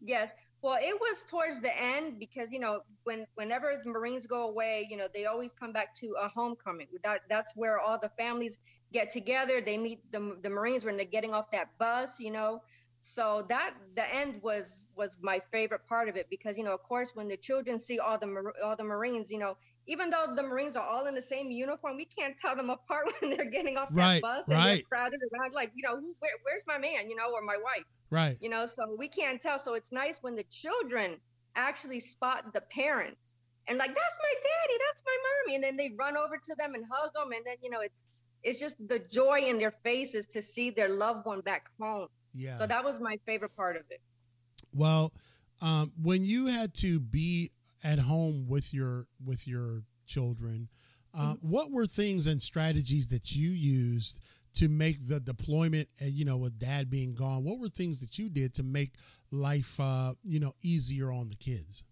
Yes. 0.00 0.32
Well, 0.62 0.78
it 0.80 0.98
was 1.00 1.24
towards 1.28 1.60
the 1.60 1.76
end 1.80 2.18
because 2.18 2.52
you 2.52 2.58
know 2.58 2.80
when 3.04 3.26
whenever 3.34 3.80
the 3.82 3.90
Marines 3.90 4.26
go 4.26 4.48
away, 4.48 4.86
you 4.90 4.96
know 4.96 5.06
they 5.12 5.26
always 5.26 5.52
come 5.52 5.72
back 5.72 5.94
to 5.96 6.14
a 6.20 6.28
homecoming. 6.28 6.88
That 7.04 7.20
that's 7.28 7.54
where 7.56 7.78
all 7.80 7.98
the 8.00 8.10
families 8.18 8.58
get 8.92 9.10
together. 9.10 9.60
They 9.60 9.78
meet 9.78 10.00
the 10.10 10.36
the 10.42 10.50
Marines 10.50 10.84
when 10.84 10.96
they're 10.96 11.06
getting 11.06 11.32
off 11.32 11.50
that 11.52 11.68
bus. 11.78 12.18
You 12.18 12.32
know, 12.32 12.62
so 13.00 13.46
that 13.48 13.74
the 13.94 14.12
end 14.14 14.42
was 14.42 14.88
was 14.96 15.10
my 15.20 15.40
favorite 15.52 15.86
part 15.88 16.08
of 16.08 16.16
it 16.16 16.26
because 16.28 16.58
you 16.58 16.64
know 16.64 16.74
of 16.74 16.82
course 16.82 17.12
when 17.14 17.28
the 17.28 17.36
children 17.36 17.78
see 17.78 18.00
all 18.00 18.18
the 18.18 18.52
all 18.64 18.76
the 18.76 18.84
Marines, 18.84 19.30
you 19.30 19.38
know 19.38 19.56
even 19.86 20.10
though 20.10 20.26
the 20.36 20.42
Marines 20.42 20.76
are 20.76 20.86
all 20.86 21.06
in 21.06 21.14
the 21.14 21.22
same 21.22 21.50
uniform, 21.50 21.96
we 21.96 22.04
can't 22.04 22.36
tell 22.38 22.54
them 22.54 22.68
apart 22.70 23.06
when 23.20 23.30
they're 23.36 23.50
getting 23.50 23.76
off 23.78 23.90
Right, 23.90 24.20
that 24.20 24.20
bus 24.20 24.50
and 24.50 24.58
right. 24.58 24.66
they're 24.66 24.82
crowded 24.90 25.20
around. 25.32 25.52
Like 25.54 25.72
you 25.74 25.86
know 25.86 25.94
where, 26.18 26.32
where's 26.42 26.64
my 26.66 26.78
man? 26.78 27.08
You 27.08 27.16
know, 27.16 27.30
or 27.32 27.42
my 27.42 27.56
wife 27.56 27.84
Right. 28.10 28.36
you 28.40 28.48
know 28.48 28.66
so 28.66 28.82
we 28.98 29.08
can't 29.08 29.40
tell 29.40 29.58
so 29.58 29.74
it's 29.74 29.92
nice 29.92 30.18
when 30.22 30.34
the 30.34 30.44
children 30.50 31.16
actually 31.56 32.00
spot 32.00 32.52
the 32.54 32.62
parents 32.62 33.34
and 33.68 33.76
like 33.76 33.88
that's 33.88 34.18
my 34.18 34.34
daddy, 34.34 34.78
that's 34.88 35.02
my 35.04 35.16
mommy, 35.26 35.54
and 35.56 35.64
then 35.64 35.76
they 35.76 35.94
run 35.96 36.16
over 36.16 36.38
to 36.42 36.54
them 36.56 36.74
and 36.74 36.84
hug 36.90 37.12
them, 37.12 37.32
and 37.32 37.44
then 37.44 37.56
you 37.62 37.70
know 37.70 37.80
it's 37.80 38.08
it's 38.42 38.58
just 38.58 38.76
the 38.88 39.00
joy 39.12 39.40
in 39.40 39.58
their 39.58 39.74
faces 39.84 40.26
to 40.28 40.40
see 40.40 40.70
their 40.70 40.88
loved 40.88 41.26
one 41.26 41.42
back 41.42 41.66
home. 41.80 42.08
Yeah. 42.32 42.56
So 42.56 42.66
that 42.66 42.82
was 42.82 42.96
my 43.00 43.18
favorite 43.26 43.54
part 43.56 43.76
of 43.76 43.82
it. 43.90 44.00
Well, 44.72 45.12
um, 45.60 45.92
when 46.00 46.24
you 46.24 46.46
had 46.46 46.74
to 46.76 46.98
be 46.98 47.50
at 47.84 47.98
home 47.98 48.46
with 48.48 48.72
your 48.72 49.06
with 49.24 49.46
your 49.46 49.82
children, 50.06 50.68
uh, 51.14 51.34
Mm-hmm. 51.34 51.48
what 51.48 51.70
were 51.70 51.86
things 51.86 52.26
and 52.26 52.40
strategies 52.40 53.08
that 53.08 53.32
you 53.32 53.50
used 53.50 54.20
to 54.54 54.68
make 54.68 55.08
the 55.08 55.20
deployment? 55.20 55.88
Uh, 56.00 56.06
you 56.06 56.24
know, 56.24 56.36
with 56.36 56.58
dad 56.58 56.90
being 56.90 57.14
gone, 57.14 57.44
what 57.44 57.58
were 57.58 57.68
things 57.68 58.00
that 58.00 58.18
you 58.18 58.28
did 58.28 58.54
to 58.54 58.62
make 58.62 58.94
life, 59.30 59.78
uh, 59.80 60.14
you 60.22 60.40
know, 60.40 60.54
easier 60.62 61.12
on 61.12 61.28
the 61.28 61.36
kids? 61.36 61.82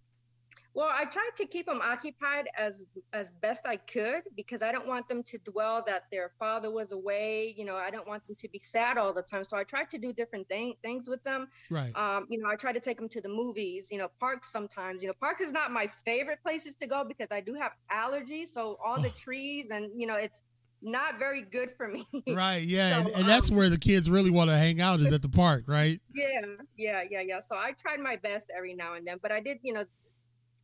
Well, 0.74 0.90
I 0.92 1.06
tried 1.06 1.30
to 1.38 1.46
keep 1.46 1.64
them 1.66 1.80
occupied 1.82 2.48
as 2.56 2.86
as 3.14 3.32
best 3.40 3.62
I 3.64 3.76
could 3.78 4.24
because 4.36 4.60
I 4.60 4.72
don't 4.72 4.86
want 4.86 5.08
them 5.08 5.22
to 5.22 5.38
dwell 5.38 5.82
that 5.86 6.02
their 6.12 6.32
father 6.38 6.70
was 6.70 6.92
away. 6.92 7.54
You 7.56 7.64
know, 7.64 7.76
I 7.76 7.90
don't 7.90 8.06
want 8.06 8.26
them 8.26 8.36
to 8.40 8.48
be 8.50 8.58
sad 8.58 8.98
all 8.98 9.14
the 9.14 9.22
time. 9.22 9.44
So 9.44 9.56
I 9.56 9.64
tried 9.64 9.88
to 9.92 9.98
do 9.98 10.12
different 10.12 10.48
thing, 10.48 10.74
things 10.82 11.08
with 11.08 11.22
them. 11.24 11.48
Right. 11.70 11.96
Um, 11.96 12.26
you 12.28 12.38
know, 12.38 12.48
I 12.50 12.56
try 12.56 12.72
to 12.72 12.80
take 12.80 12.98
them 12.98 13.08
to 13.08 13.22
the 13.22 13.28
movies. 13.30 13.88
You 13.90 13.96
know, 13.96 14.08
parks 14.20 14.52
sometimes. 14.52 15.00
You 15.00 15.08
know, 15.08 15.14
park 15.18 15.40
is 15.40 15.50
not 15.50 15.70
my 15.70 15.86
favorite 16.04 16.40
places 16.42 16.76
to 16.76 16.86
go 16.86 17.04
because 17.08 17.28
I 17.30 17.40
do 17.40 17.54
have 17.54 17.72
allergies. 17.90 18.48
So 18.48 18.76
all 18.84 19.00
the 19.00 19.08
Oh. 19.08 19.16
trees 19.18 19.70
and 19.70 19.90
you 19.98 20.06
know, 20.06 20.16
it's 20.16 20.42
not 20.82 21.18
very 21.18 21.42
good 21.42 21.70
for 21.76 21.88
me. 21.88 22.06
Right. 22.34 22.62
Yeah. 22.62 23.00
and, 23.00 23.08
and 23.10 23.28
that's 23.28 23.50
um, 23.50 23.56
where 23.56 23.68
the 23.68 23.78
kids 23.78 24.10
really 24.10 24.30
want 24.30 24.50
to 24.50 24.56
hang 24.56 24.80
out 24.80 25.00
is 25.00 25.12
at 25.12 25.22
the 25.22 25.28
park, 25.28 25.64
right? 25.66 26.00
Yeah, 26.14 26.40
yeah, 26.76 27.02
yeah, 27.08 27.20
yeah. 27.20 27.40
So 27.40 27.56
I 27.56 27.72
tried 27.80 28.00
my 28.00 28.16
best 28.16 28.46
every 28.56 28.74
now 28.74 28.94
and 28.94 29.06
then, 29.06 29.18
but 29.22 29.32
I 29.32 29.40
did, 29.40 29.58
you 29.62 29.72
know, 29.72 29.84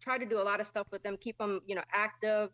try 0.01 0.19
to 0.19 0.27
do 0.27 0.41
a 0.41 0.43
lot 0.43 0.61
of 0.61 0.67
stuff 0.67 0.87
with 0.91 1.03
them, 1.03 1.17
keep 1.21 1.39
them, 1.39 1.61
you 1.67 1.75
know, 1.75 1.83
active. 1.93 2.51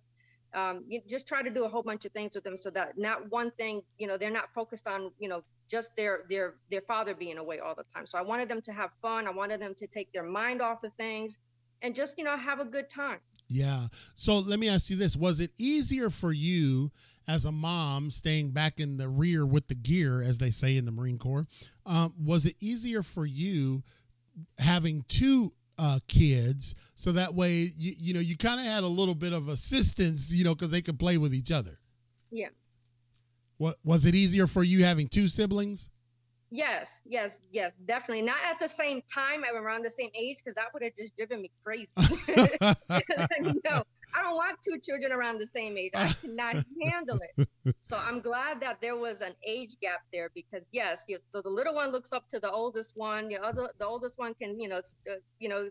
Um, 0.54 0.84
you 0.88 1.00
just 1.08 1.26
try 1.26 1.42
to 1.42 1.50
do 1.50 1.64
a 1.64 1.68
whole 1.68 1.82
bunch 1.82 2.04
of 2.04 2.12
things 2.12 2.34
with 2.34 2.44
them 2.44 2.56
so 2.56 2.70
that 2.70 2.96
not 2.96 3.30
one 3.30 3.50
thing, 3.52 3.82
you 3.98 4.06
know, 4.06 4.16
they're 4.16 4.30
not 4.30 4.48
focused 4.54 4.86
on, 4.86 5.10
you 5.18 5.28
know, 5.28 5.42
just 5.68 5.90
their 5.96 6.20
their 6.30 6.54
their 6.70 6.80
father 6.82 7.14
being 7.14 7.38
away 7.38 7.58
all 7.58 7.74
the 7.74 7.84
time. 7.94 8.06
So 8.06 8.18
I 8.18 8.22
wanted 8.22 8.48
them 8.48 8.62
to 8.62 8.72
have 8.72 8.90
fun. 9.02 9.26
I 9.26 9.30
wanted 9.30 9.60
them 9.60 9.74
to 9.76 9.86
take 9.86 10.12
their 10.12 10.22
mind 10.22 10.62
off 10.62 10.84
of 10.84 10.92
things 10.94 11.38
and 11.82 11.94
just, 11.94 12.16
you 12.18 12.24
know, 12.24 12.36
have 12.36 12.60
a 12.60 12.64
good 12.64 12.88
time. 12.88 13.18
Yeah. 13.48 13.88
So 14.14 14.38
let 14.38 14.58
me 14.58 14.68
ask 14.68 14.90
you 14.90 14.96
this: 14.96 15.16
Was 15.16 15.40
it 15.40 15.52
easier 15.58 16.10
for 16.10 16.32
you 16.32 16.90
as 17.28 17.44
a 17.44 17.52
mom 17.52 18.10
staying 18.10 18.50
back 18.50 18.80
in 18.80 18.96
the 18.96 19.08
rear 19.08 19.44
with 19.44 19.68
the 19.68 19.74
gear, 19.74 20.22
as 20.22 20.38
they 20.38 20.50
say 20.50 20.76
in 20.76 20.86
the 20.86 20.90
Marine 20.90 21.18
Corps? 21.18 21.46
Um, 21.84 22.14
was 22.18 22.46
it 22.46 22.56
easier 22.58 23.02
for 23.02 23.26
you 23.26 23.82
having 24.58 25.04
two 25.08 25.52
uh, 25.76 26.00
kids, 26.08 26.74
so 26.96 27.12
that 27.12 27.34
way 27.34 27.70
you 27.76 27.94
you 27.96 28.14
know 28.14 28.20
you 28.20 28.36
kind 28.36 28.58
of 28.58 28.66
had 28.66 28.82
a 28.82 28.88
little 28.88 29.14
bit 29.14 29.32
of 29.32 29.48
assistance, 29.48 30.32
you 30.32 30.42
know, 30.42 30.54
because 30.54 30.70
they 30.70 30.82
could 30.82 30.98
play 30.98 31.18
with 31.18 31.34
each 31.34 31.52
other? 31.52 31.78
Yeah. 32.32 32.48
What 33.58 33.76
was 33.84 34.06
it 34.06 34.14
easier 34.14 34.46
for 34.46 34.64
you 34.64 34.84
having 34.84 35.08
two 35.08 35.28
siblings? 35.28 35.90
Yes, 36.50 37.02
yes, 37.04 37.40
yes, 37.52 37.72
definitely. 37.84 38.22
Not 38.22 38.36
at 38.48 38.58
the 38.58 38.68
same 38.68 39.02
time, 39.12 39.42
I'm 39.46 39.56
around 39.56 39.84
the 39.84 39.90
same 39.90 40.10
age, 40.14 40.38
because 40.42 40.54
that 40.54 40.72
would 40.72 40.82
have 40.82 40.96
just 40.96 41.14
driven 41.16 41.42
me 41.42 41.50
crazy. 41.62 41.90
no, 43.64 43.82
don't 44.28 44.36
want 44.36 44.58
two 44.64 44.78
children 44.84 45.12
around 45.12 45.38
the 45.38 45.46
same 45.46 45.76
age. 45.76 45.92
I 45.94 46.12
cannot 46.12 46.56
handle 46.82 47.18
it. 47.36 47.48
So 47.80 47.96
I'm 47.96 48.20
glad 48.20 48.60
that 48.60 48.80
there 48.80 48.96
was 48.96 49.20
an 49.20 49.34
age 49.46 49.76
gap 49.80 50.00
there 50.12 50.30
because 50.34 50.64
yes. 50.72 51.04
So 51.32 51.42
the 51.42 51.48
little 51.48 51.74
one 51.74 51.90
looks 51.90 52.12
up 52.12 52.28
to 52.30 52.40
the 52.40 52.50
oldest 52.50 52.92
one. 52.94 53.28
The 53.28 53.38
other, 53.38 53.68
the 53.78 53.86
oldest 53.86 54.18
one 54.18 54.34
can, 54.34 54.60
you 54.60 54.68
know, 54.68 54.78
uh, 54.78 55.16
you 55.38 55.48
know, 55.48 55.70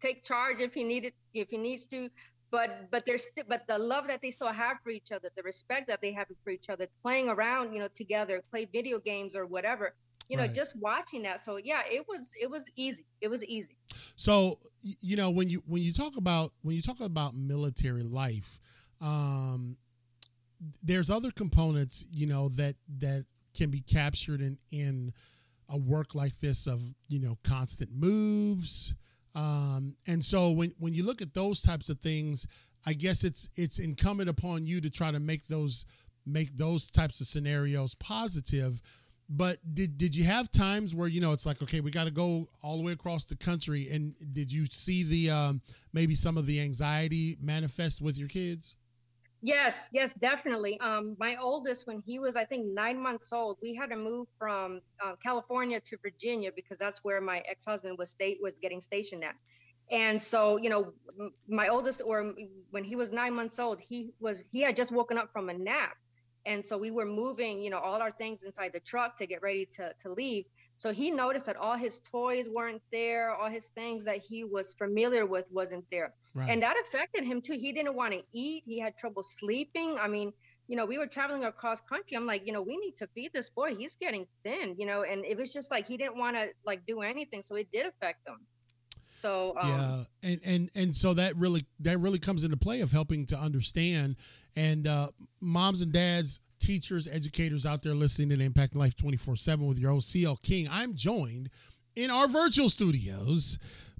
take 0.00 0.24
charge 0.24 0.60
if 0.60 0.74
he 0.74 0.84
needed, 0.84 1.12
if 1.34 1.48
he 1.50 1.58
needs 1.58 1.86
to. 1.86 2.08
But 2.50 2.90
but 2.90 3.04
there's 3.06 3.24
still, 3.24 3.44
but 3.48 3.66
the 3.66 3.78
love 3.78 4.06
that 4.06 4.20
they 4.22 4.30
still 4.30 4.52
have 4.52 4.76
for 4.84 4.90
each 4.90 5.10
other, 5.10 5.28
the 5.36 5.42
respect 5.42 5.88
that 5.88 6.00
they 6.00 6.12
have 6.12 6.28
for 6.44 6.50
each 6.50 6.70
other, 6.70 6.86
playing 7.02 7.28
around, 7.28 7.72
you 7.72 7.80
know, 7.80 7.88
together, 7.94 8.42
play 8.50 8.66
video 8.72 9.00
games 9.00 9.34
or 9.34 9.46
whatever. 9.46 9.94
You 10.28 10.36
know, 10.36 10.42
Right. 10.44 10.54
just 10.54 10.74
watching 10.76 11.22
that. 11.22 11.44
So 11.44 11.56
yeah, 11.56 11.82
it 11.86 12.06
was 12.08 12.30
it 12.40 12.50
was 12.50 12.68
easy. 12.76 13.04
It 13.20 13.28
was 13.28 13.44
easy. 13.44 13.76
So 14.16 14.58
you 15.00 15.16
know 15.16 15.30
when 15.30 15.48
you 15.48 15.62
when 15.66 15.82
you 15.82 15.92
talk 15.92 16.16
about 16.16 16.52
when 16.62 16.74
you 16.74 16.82
talk 16.82 17.00
about 17.00 17.34
military 17.36 18.02
life, 18.02 18.58
um, 19.00 19.76
there's 20.82 21.10
other 21.10 21.30
components 21.30 22.04
you 22.12 22.26
know 22.26 22.48
that 22.50 22.76
that 22.98 23.24
can 23.54 23.70
be 23.70 23.80
captured 23.80 24.40
in 24.40 24.58
in 24.70 25.12
a 25.68 25.76
work 25.76 26.14
like 26.14 26.38
this 26.40 26.66
of 26.66 26.80
you 27.08 27.20
know 27.20 27.38
constant 27.44 27.90
moves, 27.92 28.94
um, 29.34 29.96
and 30.06 30.24
so 30.24 30.50
when 30.50 30.72
when 30.78 30.92
you 30.92 31.02
look 31.04 31.20
at 31.22 31.34
those 31.34 31.60
types 31.60 31.88
of 31.88 32.00
things, 32.00 32.46
I 32.84 32.92
guess 32.94 33.22
it's 33.24 33.48
it's 33.54 33.78
incumbent 33.78 34.28
upon 34.28 34.64
you 34.64 34.80
to 34.80 34.90
try 34.90 35.10
to 35.10 35.20
make 35.20 35.46
those 35.48 35.84
make 36.24 36.56
those 36.56 36.90
types 36.90 37.20
of 37.20 37.26
scenarios 37.26 37.94
positive 37.94 38.80
but 39.28 39.58
did 39.74 39.98
did 39.98 40.14
you 40.14 40.24
have 40.24 40.50
times 40.50 40.94
where 40.94 41.08
you 41.08 41.20
know 41.20 41.32
it's 41.32 41.46
like 41.46 41.60
okay 41.62 41.80
we 41.80 41.90
got 41.90 42.04
to 42.04 42.10
go 42.10 42.48
all 42.62 42.76
the 42.76 42.82
way 42.82 42.92
across 42.92 43.24
the 43.24 43.36
country 43.36 43.88
and 43.90 44.14
did 44.32 44.50
you 44.52 44.66
see 44.66 45.02
the 45.02 45.30
um, 45.30 45.60
maybe 45.92 46.14
some 46.14 46.36
of 46.36 46.46
the 46.46 46.60
anxiety 46.60 47.36
manifest 47.40 48.00
with 48.00 48.16
your 48.16 48.28
kids 48.28 48.76
Yes, 49.42 49.88
yes, 49.92 50.14
definitely. 50.14 50.80
Um, 50.80 51.14
my 51.20 51.36
oldest, 51.36 51.86
when 51.86 52.02
he 52.04 52.18
was, 52.18 52.36
I 52.36 52.44
think, 52.44 52.66
nine 52.66 53.00
months 53.00 53.32
old, 53.32 53.58
we 53.62 53.74
had 53.74 53.90
to 53.90 53.96
move 53.96 54.26
from 54.38 54.80
uh, 55.00 55.12
California 55.22 55.78
to 55.86 55.96
Virginia 56.02 56.50
because 56.54 56.78
that's 56.78 57.04
where 57.04 57.20
my 57.20 57.42
ex-husband 57.48 57.96
was 57.98 58.10
state 58.10 58.38
was 58.42 58.58
getting 58.58 58.80
stationed 58.80 59.22
at. 59.22 59.34
And 59.90 60.20
so, 60.20 60.56
you 60.56 60.68
know, 60.68 60.92
my 61.48 61.68
oldest, 61.68 62.02
or 62.04 62.34
when 62.70 62.82
he 62.82 62.96
was 62.96 63.12
nine 63.12 63.34
months 63.34 63.60
old, 63.60 63.78
he 63.78 64.10
was 64.18 64.44
he 64.50 64.62
had 64.62 64.74
just 64.74 64.90
woken 64.90 65.16
up 65.16 65.30
from 65.32 65.48
a 65.48 65.54
nap, 65.54 65.96
and 66.46 66.64
so 66.64 66.78
we 66.78 66.90
were 66.90 67.04
moving, 67.04 67.60
you 67.60 67.70
know, 67.70 67.78
all 67.78 68.00
our 68.00 68.12
things 68.12 68.42
inside 68.44 68.72
the 68.72 68.80
truck 68.80 69.16
to 69.18 69.26
get 69.26 69.42
ready 69.42 69.66
to 69.76 69.92
to 70.02 70.12
leave. 70.12 70.46
So 70.78 70.92
he 70.92 71.10
noticed 71.10 71.46
that 71.46 71.56
all 71.56 71.76
his 71.76 71.98
toys 72.00 72.48
weren't 72.48 72.82
there, 72.92 73.34
all 73.34 73.50
his 73.50 73.66
things 73.68 74.04
that 74.04 74.18
he 74.18 74.44
was 74.44 74.74
familiar 74.74 75.26
with 75.26 75.46
wasn't 75.50 75.84
there. 75.90 76.12
Right. 76.34 76.50
And 76.50 76.62
that 76.62 76.76
affected 76.86 77.24
him 77.24 77.40
too. 77.40 77.54
He 77.54 77.72
didn't 77.72 77.94
want 77.94 78.12
to 78.12 78.22
eat. 78.32 78.62
He 78.66 78.78
had 78.78 78.96
trouble 78.96 79.22
sleeping. 79.22 79.96
I 80.00 80.08
mean 80.08 80.32
you 80.68 80.76
know 80.76 80.84
we 80.84 80.98
were 80.98 81.06
traveling 81.06 81.44
across 81.44 81.80
country. 81.82 82.16
I'm 82.16 82.26
like 82.26 82.46
you 82.46 82.52
know 82.52 82.62
we 82.62 82.76
need 82.76 82.96
to 82.96 83.06
feed 83.08 83.32
this 83.32 83.50
boy. 83.50 83.74
He's 83.74 83.96
getting 83.96 84.26
thin 84.44 84.76
you 84.78 84.86
know 84.86 85.02
and 85.02 85.24
it 85.24 85.36
was 85.36 85.52
just 85.52 85.70
like 85.70 85.86
he 85.86 85.96
didn't 85.96 86.16
want 86.16 86.36
to 86.36 86.48
like 86.64 86.86
do 86.86 87.02
anything. 87.02 87.42
So 87.42 87.56
it 87.56 87.68
did 87.72 87.86
affect 87.86 88.26
him. 88.26 88.38
So 89.12 89.56
um, 89.60 89.68
yeah 89.68 90.04
and 90.22 90.40
and 90.44 90.70
and 90.74 90.96
so 90.96 91.14
that 91.14 91.36
really 91.36 91.66
that 91.80 91.98
really 91.98 92.18
comes 92.18 92.44
into 92.44 92.56
play 92.56 92.80
of 92.80 92.92
helping 92.92 93.26
to 93.26 93.38
understand 93.38 94.16
and 94.56 94.86
uh, 94.86 95.08
moms 95.40 95.82
and 95.82 95.92
dads 95.92 96.40
teachers 96.58 97.06
educators 97.06 97.66
out 97.66 97.82
there 97.82 97.94
listening 97.94 98.30
to 98.30 98.36
the 98.36 98.44
impact 98.44 98.74
life 98.74 98.96
24-7 98.96 99.68
with 99.68 99.78
your 99.78 99.90
host 99.90 100.10
cl 100.10 100.36
king 100.36 100.66
i'm 100.70 100.94
joined 100.94 101.50
in 101.94 102.10
our 102.10 102.26
virtual 102.26 102.68
studios 102.68 103.58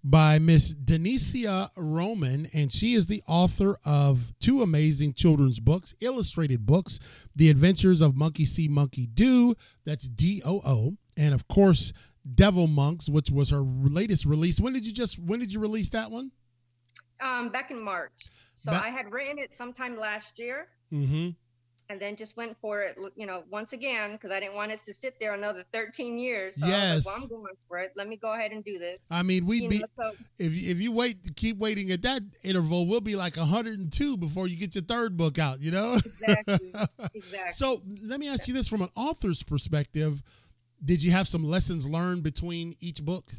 by 0.08 0.38
Miss 0.38 0.72
Denicia 0.72 1.72
Roman, 1.76 2.48
and 2.54 2.70
she 2.70 2.94
is 2.94 3.08
the 3.08 3.24
author 3.26 3.76
of 3.84 4.32
two 4.38 4.62
amazing 4.62 5.14
children's 5.14 5.58
books, 5.58 5.94
illustrated 6.00 6.64
books, 6.64 7.00
The 7.34 7.50
Adventures 7.50 8.00
of 8.00 8.14
Monkey 8.14 8.44
See, 8.44 8.68
Monkey 8.68 9.06
Do, 9.06 9.56
that's 9.84 10.06
D 10.08 10.42
O 10.44 10.62
O, 10.64 10.96
and 11.16 11.34
of 11.34 11.48
course, 11.48 11.92
Devil 12.34 12.68
Monks, 12.68 13.08
which 13.08 13.30
was 13.30 13.50
her 13.50 13.62
latest 13.62 14.26
release. 14.26 14.60
When 14.60 14.72
did 14.72 14.86
you 14.86 14.92
just 14.92 15.18
when 15.18 15.40
did 15.40 15.52
you 15.52 15.58
release 15.58 15.88
that 15.88 16.12
one? 16.12 16.30
Um 17.20 17.48
back 17.50 17.70
in 17.70 17.80
march 17.80 18.12
so 18.54 18.70
Ba- 18.72 18.82
i 18.84 18.88
had 18.90 19.12
written 19.12 19.38
it 19.38 19.54
sometime 19.54 19.96
last 19.96 20.38
year 20.38 20.68
Mm-hmm. 20.92 21.30
and 21.88 22.00
then 22.00 22.14
just 22.16 22.36
went 22.36 22.56
for 22.60 22.80
it 22.82 22.96
you 23.16 23.26
know 23.26 23.42
once 23.50 23.72
again 23.72 24.12
because 24.12 24.30
i 24.30 24.38
didn't 24.40 24.54
want 24.54 24.70
it 24.72 24.84
to 24.84 24.94
sit 24.94 25.14
there 25.20 25.34
another 25.34 25.64
13 25.72 26.16
years 26.18 26.56
so 26.60 26.66
I 26.66 26.68
was 26.68 26.72
Yes. 26.78 27.06
like, 27.06 27.14
well 27.14 27.22
i'm 27.24 27.28
going 27.28 27.54
for 27.68 27.78
it 27.78 27.92
let 27.96 28.08
me 28.08 28.16
go 28.16 28.32
ahead 28.34 28.52
and 28.52 28.64
do 28.64 28.78
this 28.78 29.06
I 29.10 29.22
mean, 29.22 29.46
we'd 29.46 29.64
You 29.64 29.68
be 29.68 29.78
know, 29.78 29.86
so 29.96 30.12
if 30.38 30.52
you- 30.54 30.70
if 30.70 30.80
you 30.80 30.92
wait 30.92 31.34
keep 31.36 31.58
waiting 31.58 31.90
at 31.90 32.02
that 32.02 32.22
interval, 32.42 32.86
we'll 32.86 33.00
be 33.00 33.16
like 33.16 33.36
102 33.36 34.16
before 34.16 34.46
you 34.46 34.56
get 34.56 34.74
your 34.76 34.84
third 34.84 35.16
book 35.16 35.38
out. 35.38 35.60
You 35.60 35.70
know. 35.72 35.94
exactly 35.94 36.72
exactly 37.14 37.52
So 37.52 37.82
let 38.02 38.20
me 38.20 38.28
ask 38.28 38.46
you 38.48 38.54
this 38.54 38.68
from 38.68 38.82
an 38.82 38.90
author's 38.96 39.42
perspective. 39.42 40.22
Did 40.84 41.02
you 41.02 41.10
have 41.12 41.26
some 41.26 41.42
lessons 41.44 41.86
learned 41.86 42.22
between 42.22 42.76
each 42.80 43.02
book? 43.04 43.32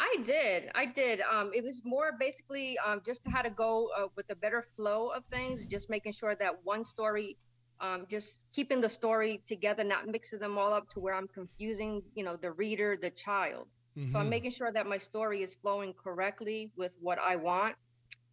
I 0.00 0.16
did. 0.24 0.70
I 0.74 0.86
did. 0.86 1.20
Um, 1.20 1.50
it 1.54 1.62
was 1.62 1.82
more 1.84 2.12
basically 2.18 2.78
um, 2.86 3.02
just 3.04 3.20
how 3.26 3.42
to 3.42 3.50
go 3.50 3.90
uh, 3.98 4.06
with 4.16 4.26
a 4.30 4.34
better 4.34 4.64
flow 4.74 5.08
of 5.08 5.24
things, 5.30 5.66
just 5.66 5.90
making 5.90 6.12
sure 6.12 6.34
that 6.36 6.54
one 6.64 6.86
story, 6.86 7.36
um, 7.80 8.06
just 8.10 8.38
keeping 8.54 8.80
the 8.80 8.88
story 8.88 9.42
together, 9.46 9.84
not 9.84 10.08
mixing 10.08 10.38
them 10.38 10.56
all 10.56 10.72
up 10.72 10.88
to 10.90 11.00
where 11.00 11.14
I'm 11.14 11.28
confusing, 11.28 12.02
you 12.14 12.24
know, 12.24 12.36
the 12.36 12.52
reader, 12.52 12.96
the 13.00 13.10
child. 13.10 13.68
So 14.08 14.18
I'm 14.18 14.26
Mhm. 14.26 14.30
making 14.30 14.50
sure 14.52 14.72
that 14.72 14.86
my 14.86 14.98
story 14.98 15.42
is 15.42 15.54
flowing 15.54 15.92
correctly 15.92 16.72
with 16.76 16.92
what 16.98 17.18
I 17.18 17.36
want. 17.36 17.76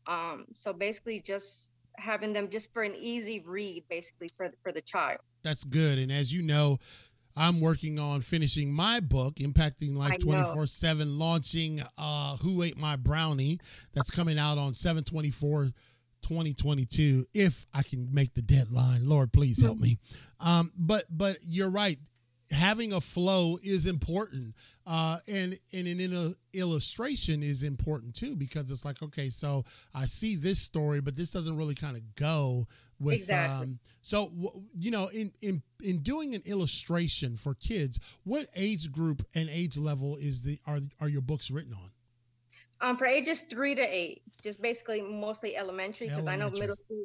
Um, 0.08 0.46
so 0.56 0.72
basically, 0.72 1.20
just 1.22 1.72
having 1.98 2.32
them 2.32 2.50
just 2.50 2.72
for 2.72 2.84
an 2.84 2.96
easy 2.96 3.42
read, 3.42 3.84
basically 3.90 4.30
for 4.38 4.50
for 4.64 4.72
the 4.72 4.82
child. 4.82 5.20
That's 5.44 5.64
good. 5.64 6.00
And 6.00 6.12
as 6.12 6.32
you 6.34 6.42
know, 6.42 6.80
I'm 7.38 7.62
working 7.62 8.00
on 8.00 8.22
finishing 8.22 8.72
my 8.74 9.00
book, 9.00 9.36
Impacting 9.36 9.96
Life 9.96 10.18
24 10.20 10.66
7, 10.66 11.20
launching 11.20 11.84
uh, 11.98 12.38
Who 12.38 12.64
Ate 12.64 12.78
My 12.78 12.96
Brownie. 12.96 13.60
That's 13.94 14.10
coming 14.10 14.40
out 14.40 14.58
on 14.58 14.74
724 14.74 15.72
2022 16.24 17.28
if 17.34 17.66
I 17.74 17.84
can 17.84 18.10
make 18.12 18.34
the 18.34 18.42
deadline. 18.42 19.08
Lord, 19.08 19.32
please 19.32 19.62
help 19.62 19.80
me. 19.80 20.00
Um, 20.40 20.72
but 20.76 21.06
but 21.10 21.38
you're 21.44 21.70
right. 21.70 22.00
Having 22.50 22.94
a 22.94 23.02
flow 23.02 23.60
is 23.62 23.86
important, 23.86 24.56
uh, 24.86 25.20
and 25.28 25.60
and 25.74 25.88
an 25.88 26.36
illustration 26.54 27.44
is 27.44 27.62
important 27.62 28.16
too 28.16 28.36
because 28.36 28.72
it's 28.72 28.86
like 28.86 29.04
okay, 29.04 29.30
so 29.30 29.66
I 29.94 30.06
see 30.06 30.36
this 30.36 30.60
story, 30.60 31.02
but 31.02 31.16
this 31.18 31.32
doesn't 31.32 31.58
really 31.58 31.76
kind 31.76 31.98
of 31.98 32.16
go 32.16 32.68
with. 33.00 33.16
Exactly. 33.16 33.66
Um, 33.66 33.80
so 34.08 34.32
you 34.80 34.90
know, 34.90 35.08
in 35.10 35.34
in 35.42 35.62
in 35.84 35.98
doing 36.00 36.34
an 36.34 36.42
illustration 36.46 37.36
for 37.36 37.54
kids, 37.54 38.00
what 38.24 38.48
age 38.56 38.90
group 38.90 39.28
and 39.36 39.50
age 39.50 39.78
level 39.78 40.16
is 40.16 40.44
the 40.44 40.60
are 40.66 40.80
are 41.02 41.10
your 41.10 41.20
books 41.20 41.52
written 41.52 41.74
on? 41.74 41.92
Um, 42.80 42.96
for 42.96 43.06
ages 43.06 43.42
three 43.42 43.76
to 43.76 43.82
eight, 43.82 44.22
just 44.42 44.62
basically 44.62 45.02
mostly 45.02 45.58
elementary, 45.58 46.08
because 46.08 46.26
I 46.26 46.38
know 46.38 46.50
middle 46.52 46.78
school, 46.78 47.04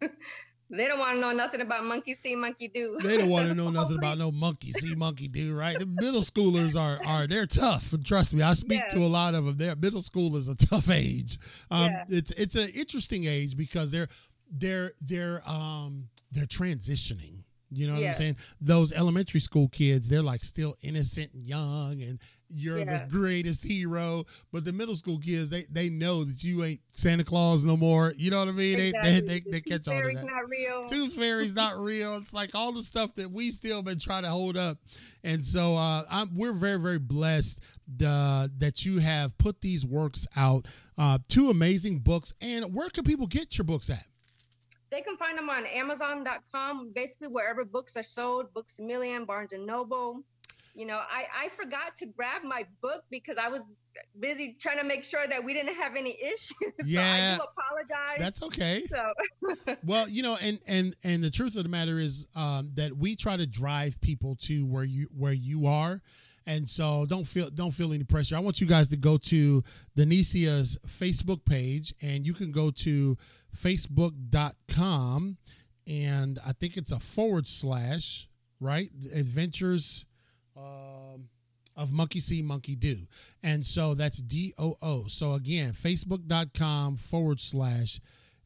they 0.70 0.86
don't 0.86 1.00
want 1.00 1.16
to 1.16 1.20
know 1.20 1.32
nothing 1.32 1.60
about 1.60 1.82
monkey 1.84 2.14
see, 2.14 2.36
monkey 2.36 2.68
do. 2.68 2.98
They 3.02 3.16
don't 3.16 3.30
want 3.30 3.48
to 3.48 3.54
know 3.54 3.70
nothing 3.80 3.96
about 3.96 4.18
no 4.18 4.30
monkey 4.30 4.70
see, 4.70 4.94
monkey 4.94 5.26
do, 5.26 5.56
right? 5.56 5.76
The 5.76 5.86
middle 5.86 6.20
schoolers 6.20 6.80
are 6.80 7.04
are 7.04 7.26
they're 7.26 7.46
tough. 7.46 7.92
Trust 8.04 8.32
me, 8.32 8.42
I 8.42 8.54
speak 8.54 8.80
Yeah. 8.80 8.94
to 8.94 8.98
a 8.98 9.08
lot 9.08 9.34
of 9.34 9.44
them. 9.44 9.56
They're 9.56 9.74
middle 9.74 10.02
school 10.02 10.36
is 10.36 10.46
a 10.46 10.54
tough 10.54 10.88
age. 10.88 11.36
Um, 11.68 11.90
Yeah. 11.90 12.04
It's 12.10 12.30
it's 12.30 12.54
an 12.54 12.68
interesting 12.68 13.24
age 13.24 13.56
because 13.56 13.90
they're 13.90 14.08
they're 14.48 14.92
they're 15.00 15.42
um 15.50 16.10
they're 16.34 16.46
transitioning. 16.46 17.44
You 17.70 17.88
know 17.88 17.94
what 17.94 18.04
I'm 18.04 18.14
saying? 18.14 18.36
Those 18.60 18.92
elementary 18.92 19.40
school 19.40 19.68
kids, 19.68 20.08
they're 20.08 20.22
like 20.22 20.44
still 20.44 20.76
innocent 20.82 21.32
and 21.34 21.44
young, 21.44 22.02
and 22.02 22.20
you're 22.48 22.78
Yeah. 22.78 23.04
the 23.06 23.10
greatest 23.10 23.64
hero. 23.64 24.26
But 24.52 24.64
the 24.64 24.72
middle 24.72 24.94
school 24.94 25.18
kids, 25.18 25.48
they 25.50 25.64
they 25.68 25.88
know 25.88 26.22
that 26.22 26.44
you 26.44 26.62
ain't 26.62 26.82
Santa 26.92 27.24
Claus 27.24 27.64
no 27.64 27.76
more. 27.76 28.14
You 28.16 28.30
know 28.30 28.38
what 28.38 28.48
I 28.48 28.52
mean? 28.52 28.78
They 28.78 28.88
Exactly. 28.88 29.10
they 29.12 29.20
they, 29.20 29.40
The 29.40 29.50
they 29.50 29.60
tooth 29.60 29.72
catch 29.72 29.88
on 29.88 29.94
to 29.96 30.00
fairy's 30.02 30.18
that. 30.18 30.26
not 30.26 30.48
real. 30.48 30.88
Tooth 30.88 31.14
Fairy's 31.14 31.54
not 31.62 31.80
real. 31.80 32.16
It's 32.18 32.32
like 32.32 32.54
all 32.54 32.70
the 32.70 32.82
stuff 32.84 33.14
that 33.16 33.32
we 33.32 33.50
still 33.50 33.82
been 33.82 33.98
trying 33.98 34.22
to 34.22 34.30
hold 34.30 34.56
up, 34.56 34.78
and 35.24 35.44
so 35.44 35.74
uh, 35.74 36.04
I'm, 36.08 36.36
we're 36.36 36.52
very 36.52 36.78
very 36.78 36.98
blessed 37.00 37.58
uh, 38.06 38.48
that 38.58 38.84
you 38.84 38.98
have 38.98 39.36
put 39.36 39.62
these 39.62 39.84
works 39.84 40.28
out. 40.36 40.66
Uh, 40.96 41.18
two 41.28 41.50
amazing 41.50 42.00
books, 42.00 42.32
and 42.40 42.72
where 42.72 42.88
can 42.90 43.02
people 43.02 43.26
get 43.26 43.58
your 43.58 43.64
books 43.64 43.90
at? 43.90 44.06
They 44.94 45.00
can 45.00 45.16
find 45.16 45.36
them 45.36 45.50
on 45.50 45.66
Amazon.com, 45.66 46.92
basically 46.94 47.26
wherever 47.26 47.64
books 47.64 47.96
are 47.96 48.04
sold, 48.04 48.54
Books 48.54 48.78
a 48.78 48.82
Million, 48.82 49.24
Barnes 49.24 49.52
and 49.52 49.66
Noble. 49.66 50.22
You 50.76 50.86
know, 50.86 50.98
I, 50.98 51.46
I 51.46 51.48
forgot 51.56 51.96
to 51.96 52.06
grab 52.06 52.44
my 52.44 52.64
book 52.80 53.02
because 53.10 53.36
I 53.36 53.48
was 53.48 53.62
busy 54.20 54.56
trying 54.60 54.78
to 54.78 54.84
make 54.84 55.02
sure 55.02 55.26
that 55.26 55.42
we 55.42 55.52
didn't 55.52 55.74
have 55.74 55.96
any 55.96 56.16
issues. 56.22 56.54
so 56.60 56.86
Yeah. 56.86 57.34
I 57.34 57.36
do 57.36 57.42
apologize. 57.42 58.18
That's 58.20 58.42
okay. 58.44 58.84
so 58.88 59.74
Well, 59.84 60.08
you 60.08 60.22
know, 60.22 60.36
and 60.36 60.60
and 60.64 60.94
and 61.02 61.24
the 61.24 61.30
truth 61.30 61.56
of 61.56 61.64
the 61.64 61.68
matter 61.68 61.98
is 61.98 62.24
um, 62.36 62.70
that 62.74 62.96
we 62.96 63.16
try 63.16 63.36
to 63.36 63.48
drive 63.48 64.00
people 64.00 64.36
to 64.42 64.64
where 64.64 64.84
you 64.84 65.08
where 65.16 65.32
you 65.32 65.66
are. 65.66 66.02
And 66.46 66.68
so 66.68 67.04
don't 67.06 67.24
feel 67.24 67.50
don't 67.50 67.72
feel 67.72 67.92
any 67.92 68.04
pressure. 68.04 68.36
I 68.36 68.40
want 68.40 68.60
you 68.60 68.68
guys 68.68 68.88
to 68.90 68.96
go 68.96 69.16
to 69.16 69.64
Denicia's 69.98 70.78
Facebook 70.86 71.44
page 71.44 71.94
and 72.00 72.24
you 72.24 72.32
can 72.32 72.52
go 72.52 72.70
to 72.70 73.16
facebook.com 73.54 75.38
and 75.86 76.38
I 76.44 76.52
think 76.52 76.76
it's 76.76 76.92
a 76.92 76.98
forward 76.98 77.46
slash, 77.46 78.28
right? 78.60 78.90
Adventures 79.12 80.04
um, 80.56 81.28
of 81.76 81.92
Monkey 81.92 82.20
See, 82.20 82.42
Monkey 82.42 82.74
Do. 82.74 83.06
And 83.42 83.64
so 83.64 83.94
that's 83.94 84.18
D 84.18 84.54
O 84.58 84.76
O. 84.80 85.06
So 85.08 85.32
again, 85.34 85.72
facebook.com 85.72 86.96
forward 86.96 87.40
slash 87.40 88.00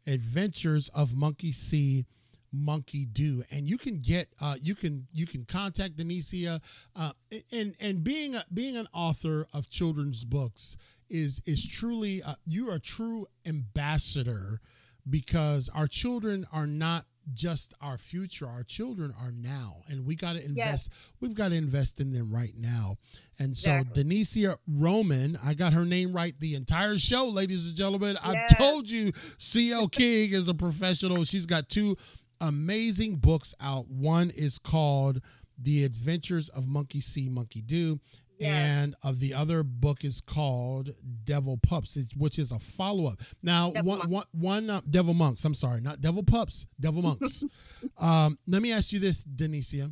adventures 0.07 0.89
of 0.95 1.15
Monkey 1.15 1.53
See, 1.53 2.07
Monkey 2.51 3.05
Do. 3.05 3.45
And 3.51 3.69
you 3.69 3.79
can 3.79 4.01
get, 4.01 4.29
uh, 4.41 4.57
you 4.61 4.75
can, 4.75 5.07
you 5.13 5.27
can 5.27 5.45
contact 5.45 5.97
Denicia. 5.97 6.61
Uh, 6.97 7.13
and, 7.53 7.75
and 7.79 8.03
being, 8.03 8.35
a, 8.35 8.45
being 8.53 8.77
an 8.77 8.89
author 8.93 9.47
of 9.53 9.69
children's 9.69 10.25
books 10.25 10.77
is, 11.09 11.41
is 11.45 11.67
truly, 11.67 12.23
uh, 12.23 12.35
you 12.47 12.71
are 12.71 12.77
a 12.77 12.81
true 12.81 13.27
ambassador 13.47 14.61
because 15.09 15.69
our 15.75 15.87
children 15.87 16.47
are 16.53 16.67
not 16.67 17.05
just 17.35 17.75
our 17.83 17.99
future 17.99 18.49
our 18.49 18.63
children 18.63 19.15
are 19.21 19.31
now 19.31 19.83
and 19.87 20.07
we 20.07 20.15
got 20.17 20.33
to 20.33 20.43
invest 20.43 20.89
we've 21.21 21.35
got 21.35 21.49
to 21.49 21.55
invest 21.57 22.01
in 22.01 22.13
them 22.13 22.33
right 22.35 22.55
now. 22.57 22.97
And 23.39 23.55
so 23.55 23.71
Exactly. 23.71 24.03
denicia 24.03 24.59
roman 24.67 25.39
i 25.45 25.53
got 25.53 25.75
her 25.75 25.85
name 25.85 26.15
right 26.15 26.35
the 26.41 26.55
entire 26.55 26.97
show 26.99 27.29
ladies 27.29 27.69
and 27.69 27.77
gentlemen. 27.77 28.17
I 28.23 28.47
told 28.57 28.89
you 28.89 29.13
cl 29.39 29.89
king 29.91 30.33
is 30.33 30.49
a 30.49 30.55
professional. 30.55 31.25
She's 31.25 31.45
got 31.47 31.69
two 31.69 31.97
amazing 32.41 33.17
books 33.17 33.55
out. 33.61 33.89
One 33.89 34.31
is 34.31 34.59
called 34.59 35.21
the 35.61 35.85
adventures 35.85 36.49
of 36.49 36.67
monkey 36.67 37.01
see 37.01 37.29
monkey 37.29 37.61
do 37.61 38.01
Yes. 38.39 38.53
and 38.55 38.95
of 39.03 39.19
the 39.21 39.35
other 39.35 39.63
book 39.63 40.05
is 40.05 40.21
called 40.21 40.91
Devil 41.25 41.59
Pups, 41.63 41.99
which 42.17 42.39
is 42.39 42.53
a 42.53 42.59
follow 42.59 43.07
up. 43.07 43.21
Now, 43.43 43.71
Devil 43.73 43.89
one, 43.89 43.99
Monks. 43.99 44.13
one, 44.13 44.25
one 44.33 44.71
uh, 44.71 44.81
Devil 44.89 45.15
Monks. 45.15 45.45
I'm 45.45 45.55
sorry, 45.55 45.81
not 45.81 46.01
Devil 46.01 46.23
Pups, 46.23 46.67
Devil 46.79 47.03
Monks. 47.03 47.45
um, 47.99 48.39
let 48.47 48.63
me 48.63 48.73
ask 48.73 48.93
you 48.93 49.01
this, 49.01 49.23
Denicia: 49.25 49.91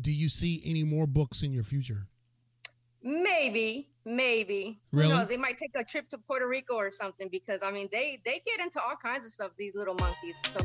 Do 0.00 0.10
you 0.10 0.28
see 0.28 0.62
any 0.64 0.84
more 0.84 1.06
books 1.06 1.42
in 1.42 1.52
your 1.52 1.64
future? 1.64 2.06
maybe, 3.02 3.88
maybe. 4.04 4.80
Really? 4.92 5.10
Who 5.10 5.16
knows? 5.18 5.28
They 5.28 5.36
might 5.36 5.58
take 5.58 5.72
a 5.76 5.84
trip 5.84 6.08
to 6.10 6.18
Puerto 6.18 6.46
Rico 6.46 6.74
or 6.74 6.90
something 6.90 7.28
because 7.30 7.62
I 7.62 7.70
mean 7.70 7.88
they 7.92 8.20
they 8.24 8.42
get 8.46 8.60
into 8.60 8.80
all 8.80 8.96
kinds 9.02 9.26
of 9.26 9.32
stuff, 9.32 9.52
these 9.58 9.74
little 9.74 9.94
monkeys. 9.94 10.34
So 10.50 10.60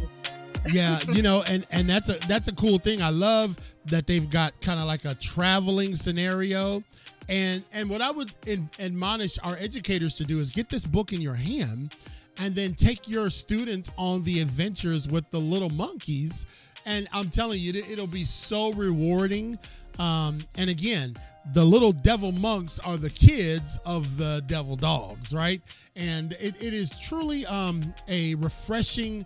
yeah, 0.72 1.00
you 1.12 1.22
know, 1.22 1.42
and 1.44 1.66
and 1.72 1.88
that's 1.90 2.10
a 2.10 2.20
that's 2.28 2.48
a 2.48 2.52
cool 2.54 2.78
thing. 2.80 3.02
I 3.02 3.10
love 3.10 3.58
that 3.86 4.08
they've 4.08 4.30
got 4.30 4.60
kind 4.62 4.80
of 4.80 4.86
like 4.88 5.06
a 5.06 5.16
traveling 5.16 5.96
scenario. 5.96 6.84
And 7.30 7.64
and 7.74 7.90
what 7.90 8.02
I 8.02 8.12
would 8.12 8.32
in, 8.46 8.70
admonish 8.80 9.38
our 9.44 9.56
educators 9.58 10.16
to 10.16 10.24
do 10.24 10.40
is 10.40 10.50
get 10.50 10.70
this 10.70 10.86
book 10.86 11.12
in 11.12 11.20
your 11.22 11.34
hand 11.36 11.96
and 12.38 12.56
then 12.56 12.74
take 12.74 13.08
your 13.10 13.30
students 13.30 13.92
on 13.98 14.24
the 14.24 14.40
adventures 14.42 15.08
with 15.08 15.30
the 15.32 15.40
little 15.40 15.70
monkeys. 15.70 16.46
And 16.86 17.08
I'm 17.12 17.30
telling 17.30 17.60
you, 17.60 17.72
it- 17.74 17.90
it'll 17.92 18.08
be 18.08 18.24
so 18.24 18.72
rewarding. 18.74 19.58
Um, 20.00 20.40
and 20.56 20.70
again, 20.70 21.16
the 21.54 21.66
little 21.66 21.92
devil 21.92 22.32
monks 22.32 22.80
are 22.80 22.96
the 22.98 23.10
kids 23.10 23.80
of 23.86 24.18
the 24.18 24.44
devil 24.48 24.76
dogs, 24.76 25.34
right? 25.34 25.62
And 25.96 26.34
it, 26.34 26.56
it 26.62 26.74
is 26.74 26.92
truly 27.00 27.46
um, 27.46 27.94
a 28.08 28.36
refreshing 28.36 29.26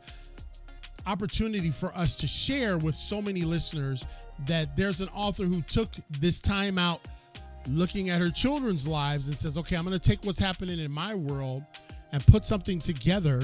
opportunity 1.05 1.71
for 1.71 1.95
us 1.95 2.15
to 2.17 2.27
share 2.27 2.77
with 2.77 2.95
so 2.95 3.21
many 3.21 3.41
listeners 3.41 4.05
that 4.47 4.75
there's 4.75 5.01
an 5.01 5.09
author 5.09 5.43
who 5.43 5.61
took 5.63 5.89
this 6.09 6.39
time 6.39 6.77
out 6.77 7.01
looking 7.67 8.09
at 8.09 8.19
her 8.19 8.29
children's 8.29 8.87
lives 8.87 9.27
and 9.27 9.37
says, 9.37 9.57
okay, 9.57 9.75
I'm 9.75 9.85
going 9.85 9.97
to 9.97 10.09
take 10.09 10.23
what's 10.23 10.39
happening 10.39 10.79
in 10.79 10.91
my 10.91 11.13
world 11.13 11.63
and 12.11 12.25
put 12.27 12.43
something 12.43 12.79
together 12.79 13.41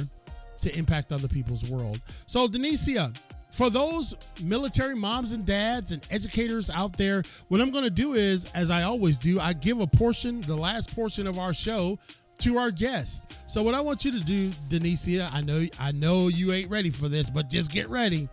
to 0.62 0.76
impact 0.76 1.12
other 1.12 1.28
people's 1.28 1.70
world. 1.70 2.02
So, 2.26 2.48
Denicia, 2.48 3.14
for 3.52 3.70
those 3.70 4.16
military 4.44 4.96
moms 4.96 5.32
and 5.32 5.46
dads 5.46 5.92
and 5.92 6.06
educators 6.10 6.70
out 6.70 6.98
there, 6.98 7.24
what 7.48 7.62
I'm 7.62 7.72
going 7.72 7.84
to 7.84 7.90
do 7.90 8.14
is, 8.14 8.52
as 8.54 8.70
I 8.70 8.84
always 8.84 9.18
do, 9.18 9.40
I 9.40 9.54
give 9.54 9.80
a 9.80 9.88
portion, 9.88 10.42
the 10.42 10.56
last 10.56 10.94
portion 10.96 11.28
of 11.28 11.40
our 11.40 11.54
show, 11.54 12.00
to 12.40 12.58
our 12.58 12.72
guest. 12.72 13.24
So, 13.48 13.64
what 13.64 13.74
I 13.74 13.82
want 13.82 14.06
you 14.06 14.12
to 14.12 14.20
do, 14.20 14.52
Denicia, 14.70 15.30
I 15.32 15.42
know, 15.42 15.66
I 15.80 15.92
know 15.92 16.28
you 16.28 16.52
ain't 16.52 16.70
ready 16.70 16.90
for 16.90 17.08
this, 17.08 17.30
but 17.30 17.50
just 17.50 17.72
get 17.72 17.90
ready. 17.90 18.30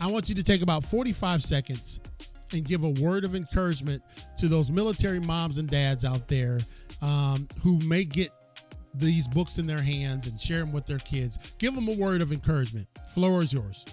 I 0.00 0.08
want 0.08 0.28
you 0.28 0.34
to 0.34 0.42
take 0.42 0.62
about 0.62 0.84
45 0.84 1.42
seconds 1.42 2.00
and 2.52 2.64
give 2.64 2.84
a 2.84 2.88
word 2.88 3.24
of 3.24 3.34
encouragement 3.34 4.02
to 4.38 4.48
those 4.48 4.70
military 4.70 5.20
moms 5.20 5.58
and 5.58 5.68
dads 5.68 6.04
out 6.04 6.28
there 6.28 6.58
um, 7.02 7.48
who 7.62 7.78
may 7.80 8.04
get 8.04 8.32
these 8.94 9.26
books 9.28 9.58
in 9.58 9.66
their 9.66 9.82
hands 9.82 10.26
and 10.26 10.40
share 10.40 10.60
them 10.60 10.72
with 10.72 10.86
their 10.86 10.98
kids. 10.98 11.38
Give 11.58 11.74
them 11.74 11.88
a 11.88 11.94
word 11.94 12.22
of 12.22 12.32
encouragement. 12.32 12.86
Floor 13.10 13.42
is 13.42 13.52
yours. 13.52 13.84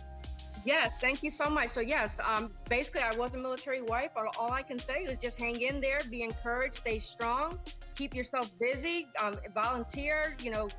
Yes, 0.64 0.94
thank 1.02 1.24
you 1.24 1.32
so 1.32 1.50
much. 1.50 1.70
So 1.70 1.82
yes, 1.82 2.20
um, 2.24 2.52
basically 2.70 3.02
I 3.02 3.16
was 3.16 3.34
a 3.34 3.38
military 3.38 3.82
wife. 3.82 4.12
All, 4.16 4.30
all 4.38 4.52
I 4.52 4.62
can 4.62 4.78
say 4.78 5.04
is 5.04 5.18
just 5.18 5.40
hang 5.40 5.60
in 5.60 5.82
there, 5.82 6.00
be 6.10 6.22
encouraged, 6.22 6.76
stay 6.76 7.00
strong, 7.00 7.60
keep 7.96 8.16
yourself 8.16 8.52
busy, 8.60 9.08
um, 9.22 9.36
volunteer. 9.54 10.36
You 10.42 10.52
know, 10.52 10.70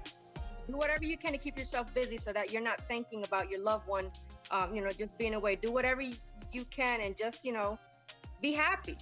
do 0.66 0.76
whatever 0.76 1.04
you 1.04 1.16
can 1.16 1.32
to 1.32 1.38
keep 1.38 1.58
yourself 1.58 1.92
busy 1.94 2.16
so 2.16 2.32
that 2.32 2.52
you're 2.52 2.62
not 2.62 2.80
thinking 2.88 3.24
about 3.24 3.50
your 3.50 3.60
loved 3.60 3.86
one. 3.86 4.10
Um, 4.50 4.74
you 4.74 4.82
know, 4.82 4.90
just 4.90 5.16
being 5.18 5.34
away. 5.34 5.56
Do 5.56 5.72
whatever 5.72 6.00
you, 6.00 6.14
you 6.52 6.64
can 6.66 7.00
and 7.00 7.16
just 7.16 7.44
you 7.44 7.52
know, 7.52 7.78
be 8.40 8.52
happy. 8.52 8.96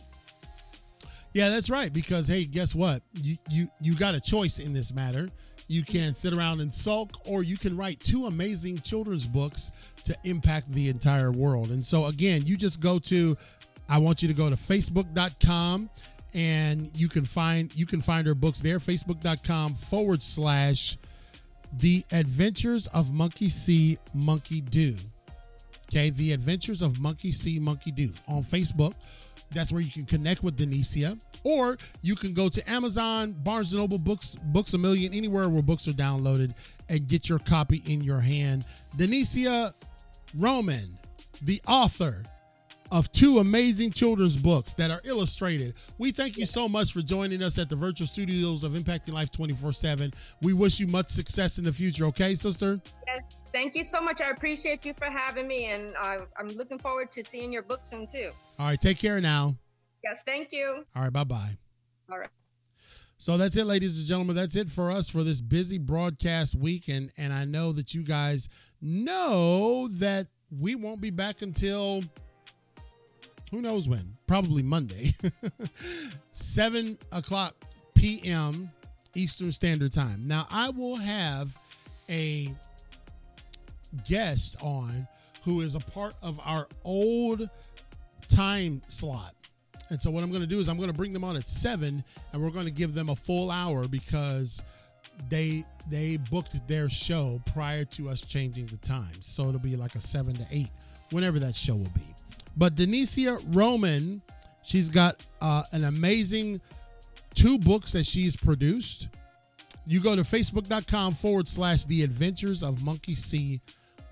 Yeah, 1.32 1.48
that's 1.48 1.70
right. 1.70 1.92
Because 1.92 2.26
hey, 2.26 2.44
guess 2.44 2.74
what? 2.74 3.02
You 3.14 3.36
you 3.50 3.68
you 3.80 3.94
got 3.94 4.14
a 4.14 4.20
choice 4.20 4.58
in 4.58 4.72
this 4.72 4.92
matter. 4.92 5.28
You 5.68 5.84
can 5.84 6.14
sit 6.14 6.32
around 6.32 6.60
and 6.60 6.74
sulk, 6.74 7.12
or 7.28 7.44
you 7.44 7.56
can 7.56 7.76
write 7.76 8.00
two 8.00 8.26
amazing 8.26 8.78
children's 8.78 9.26
books 9.26 9.70
to 10.02 10.16
impact 10.24 10.72
the 10.72 10.88
entire 10.88 11.30
world. 11.30 11.70
And 11.70 11.84
so 11.84 12.06
again, 12.06 12.44
you 12.44 12.56
just 12.56 12.80
go 12.80 12.98
to 13.00 13.36
I 13.88 13.98
want 13.98 14.22
you 14.22 14.28
to 14.28 14.34
go 14.34 14.48
to 14.48 14.56
facebook.com 14.56 15.90
and 16.34 16.90
you 16.96 17.08
can 17.08 17.24
find 17.24 17.74
you 17.74 17.86
can 17.86 18.00
find 18.00 18.26
her 18.26 18.34
books 18.34 18.60
there. 18.60 18.78
Facebook.com 18.78 19.74
forward 19.74 20.22
slash 20.22 20.98
the 21.72 22.04
adventures 22.10 22.86
of 22.88 23.12
Monkey 23.12 23.48
See, 23.48 23.98
Monkey 24.14 24.60
Do. 24.60 24.96
Okay, 25.88 26.10
the 26.10 26.32
adventures 26.32 26.82
of 26.82 27.00
Monkey 27.00 27.32
See, 27.32 27.58
Monkey 27.58 27.90
Do 27.90 28.12
on 28.28 28.44
Facebook. 28.44 28.94
That's 29.52 29.72
where 29.72 29.80
you 29.80 29.90
can 29.90 30.04
connect 30.06 30.44
with 30.44 30.56
Denicia, 30.56 31.18
or 31.42 31.76
you 32.02 32.14
can 32.14 32.34
go 32.34 32.48
to 32.48 32.70
Amazon, 32.70 33.32
Barnes 33.32 33.72
and 33.72 33.80
Noble, 33.80 33.98
Books, 33.98 34.36
Books 34.44 34.74
a 34.74 34.78
Million, 34.78 35.12
anywhere 35.12 35.48
where 35.48 35.62
books 35.62 35.88
are 35.88 35.92
downloaded, 35.92 36.54
and 36.88 37.08
get 37.08 37.28
your 37.28 37.40
copy 37.40 37.82
in 37.86 38.04
your 38.04 38.20
hand. 38.20 38.64
Denicia 38.96 39.74
Roman, 40.36 40.96
the 41.42 41.60
author 41.66 42.22
of 42.90 43.10
two 43.12 43.38
amazing 43.38 43.90
children's 43.92 44.36
books 44.36 44.74
that 44.74 44.90
are 44.90 45.00
illustrated. 45.04 45.74
We 45.98 46.10
thank 46.10 46.36
you 46.36 46.46
so 46.46 46.68
much 46.68 46.92
for 46.92 47.02
joining 47.02 47.42
us 47.42 47.58
at 47.58 47.68
the 47.68 47.76
virtual 47.76 48.06
studios 48.06 48.64
of 48.64 48.72
Impacting 48.72 49.12
Life 49.12 49.30
24 49.30 49.72
7. 49.72 50.12
We 50.42 50.52
wish 50.52 50.80
you 50.80 50.86
much 50.86 51.08
success 51.08 51.58
in 51.58 51.64
the 51.64 51.72
future, 51.72 52.06
okay, 52.06 52.34
sister? 52.34 52.80
Yes, 53.06 53.38
thank 53.52 53.74
you 53.74 53.84
so 53.84 54.00
much. 54.00 54.20
I 54.20 54.30
appreciate 54.30 54.84
you 54.84 54.94
for 54.94 55.06
having 55.06 55.46
me, 55.46 55.66
and 55.66 55.94
uh, 56.00 56.18
I'm 56.36 56.48
looking 56.48 56.78
forward 56.78 57.12
to 57.12 57.24
seeing 57.24 57.52
your 57.52 57.62
book 57.62 57.80
soon, 57.84 58.06
too. 58.06 58.30
All 58.58 58.66
right, 58.66 58.80
take 58.80 58.98
care 58.98 59.20
now. 59.20 59.56
Yes, 60.02 60.22
thank 60.24 60.48
you. 60.52 60.84
All 60.96 61.02
right, 61.02 61.12
bye 61.12 61.24
bye. 61.24 61.58
All 62.10 62.18
right. 62.18 62.30
So 63.18 63.36
that's 63.36 63.54
it, 63.56 63.66
ladies 63.66 63.98
and 63.98 64.08
gentlemen. 64.08 64.34
That's 64.34 64.56
it 64.56 64.70
for 64.70 64.90
us 64.90 65.10
for 65.10 65.22
this 65.22 65.42
busy 65.42 65.76
broadcast 65.76 66.54
week. 66.54 66.88
And, 66.88 67.12
and 67.18 67.34
I 67.34 67.44
know 67.44 67.70
that 67.72 67.92
you 67.92 68.02
guys 68.02 68.48
know 68.80 69.88
that 69.88 70.28
we 70.50 70.74
won't 70.74 71.02
be 71.02 71.10
back 71.10 71.42
until 71.42 72.02
who 73.50 73.60
knows 73.60 73.88
when? 73.88 74.16
Probably 74.26 74.62
Monday, 74.62 75.14
7 76.32 76.98
o'clock 77.12 77.54
p.m. 77.94 78.70
Eastern 79.14 79.52
Standard 79.52 79.92
Time. 79.92 80.26
Now, 80.26 80.46
I 80.50 80.70
will 80.70 80.96
have 80.96 81.56
a 82.08 82.54
guest 84.08 84.56
on 84.60 85.06
who 85.44 85.60
is 85.62 85.74
a 85.74 85.80
part 85.80 86.14
of 86.22 86.40
our 86.44 86.68
old 86.84 87.48
time 88.28 88.82
slot. 88.88 89.34
And 89.88 90.00
so, 90.00 90.10
what 90.10 90.22
I'm 90.22 90.30
going 90.30 90.42
to 90.42 90.46
do 90.46 90.60
is 90.60 90.68
I'm 90.68 90.76
going 90.76 90.90
to 90.90 90.96
bring 90.96 91.12
them 91.12 91.24
on 91.24 91.36
at 91.36 91.48
7 91.48 92.04
and 92.32 92.42
we're 92.42 92.50
going 92.50 92.66
to 92.66 92.70
give 92.70 92.94
them 92.94 93.08
a 93.08 93.16
full 93.16 93.50
hour 93.50 93.88
because 93.88 94.62
they 95.28 95.64
they 95.90 96.16
booked 96.30 96.56
their 96.68 96.88
show 96.88 97.42
prior 97.52 97.84
to 97.84 98.08
us 98.08 98.22
changing 98.22 98.66
the 98.66 98.76
time 98.78 99.20
So 99.20 99.48
it'll 99.48 99.60
be 99.60 99.76
like 99.76 99.94
a 99.94 100.00
7 100.00 100.34
to 100.34 100.46
8 100.50 100.70
whenever 101.10 101.38
that 101.40 101.56
show 101.56 101.74
will 101.74 101.90
be. 101.94 102.14
But 102.56 102.74
Denicia 102.74 103.38
Roman, 103.48 104.22
she's 104.62 104.88
got 104.88 105.24
uh, 105.40 105.64
an 105.72 105.84
amazing 105.84 106.60
two 107.34 107.58
books 107.58 107.92
that 107.92 108.06
she's 108.06 108.36
produced. 108.36 109.08
You 109.86 110.00
go 110.00 110.14
to 110.14 110.22
facebook.com 110.22 111.14
forward 111.14 111.48
slash 111.48 111.84
the 111.84 112.02
adventures 112.02 112.62
of 112.62 112.82
Monkey 112.82 113.14
See, 113.14 113.60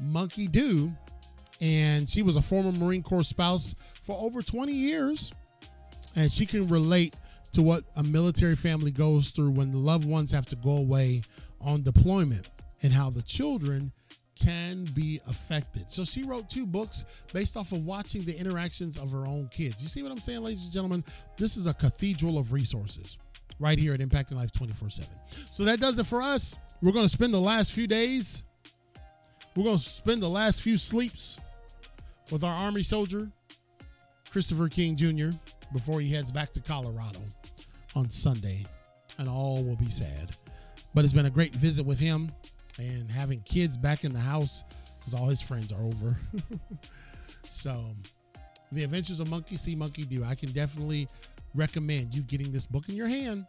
Monkey 0.00 0.46
Do. 0.46 0.92
And 1.60 2.08
she 2.08 2.22
was 2.22 2.36
a 2.36 2.42
former 2.42 2.72
Marine 2.72 3.02
Corps 3.02 3.24
spouse 3.24 3.74
for 4.02 4.16
over 4.20 4.42
20 4.42 4.72
years. 4.72 5.32
And 6.16 6.32
she 6.32 6.46
can 6.46 6.68
relate 6.68 7.16
to 7.52 7.62
what 7.62 7.84
a 7.96 8.02
military 8.02 8.56
family 8.56 8.90
goes 8.90 9.30
through 9.30 9.50
when 9.50 9.72
the 9.72 9.78
loved 9.78 10.04
ones 10.04 10.32
have 10.32 10.46
to 10.46 10.56
go 10.56 10.76
away 10.76 11.22
on 11.60 11.82
deployment 11.82 12.48
and 12.82 12.92
how 12.92 13.10
the 13.10 13.22
children 13.22 13.92
can 14.38 14.84
be 14.94 15.20
affected. 15.26 15.90
So 15.90 16.04
she 16.04 16.22
wrote 16.22 16.48
two 16.48 16.66
books 16.66 17.04
based 17.32 17.56
off 17.56 17.72
of 17.72 17.84
watching 17.84 18.22
the 18.24 18.36
interactions 18.36 18.98
of 18.98 19.10
her 19.12 19.26
own 19.26 19.48
kids. 19.52 19.82
You 19.82 19.88
see 19.88 20.02
what 20.02 20.12
I'm 20.12 20.20
saying, 20.20 20.42
ladies 20.42 20.64
and 20.64 20.72
gentlemen? 20.72 21.04
This 21.36 21.56
is 21.56 21.66
a 21.66 21.74
cathedral 21.74 22.38
of 22.38 22.52
resources 22.52 23.18
right 23.58 23.78
here 23.78 23.94
at 23.94 24.00
Impacting 24.00 24.34
Life 24.36 24.52
24 24.52 24.90
7. 24.90 25.10
So 25.52 25.64
that 25.64 25.80
does 25.80 25.98
it 25.98 26.06
for 26.06 26.22
us. 26.22 26.58
We're 26.82 26.92
going 26.92 27.04
to 27.04 27.10
spend 27.10 27.34
the 27.34 27.40
last 27.40 27.72
few 27.72 27.86
days, 27.86 28.42
we're 29.56 29.64
going 29.64 29.76
to 29.76 29.82
spend 29.82 30.22
the 30.22 30.28
last 30.28 30.62
few 30.62 30.76
sleeps 30.76 31.38
with 32.30 32.44
our 32.44 32.54
Army 32.54 32.82
soldier, 32.82 33.30
Christopher 34.30 34.68
King 34.68 34.96
Jr., 34.96 35.36
before 35.72 36.00
he 36.00 36.10
heads 36.10 36.30
back 36.30 36.52
to 36.52 36.60
Colorado 36.60 37.18
on 37.96 38.10
Sunday. 38.10 38.64
And 39.18 39.28
all 39.28 39.64
will 39.64 39.74
be 39.74 39.90
sad. 39.90 40.30
But 40.94 41.04
it's 41.04 41.12
been 41.12 41.26
a 41.26 41.30
great 41.30 41.52
visit 41.52 41.84
with 41.84 41.98
him 41.98 42.30
and 42.78 43.10
having 43.10 43.40
kids 43.42 43.76
back 43.76 44.04
in 44.04 44.12
the 44.12 44.20
house 44.20 44.64
because 44.98 45.14
all 45.14 45.26
his 45.28 45.40
friends 45.40 45.72
are 45.72 45.82
over. 45.82 46.16
so, 47.50 47.84
The 48.72 48.84
Adventures 48.84 49.20
of 49.20 49.28
Monkey 49.28 49.56
See, 49.56 49.74
Monkey 49.74 50.04
Do. 50.04 50.24
I 50.24 50.34
can 50.34 50.52
definitely 50.52 51.08
recommend 51.54 52.14
you 52.14 52.22
getting 52.22 52.52
this 52.52 52.66
book 52.66 52.88
in 52.88 52.96
your 52.96 53.08
hand. 53.08 53.46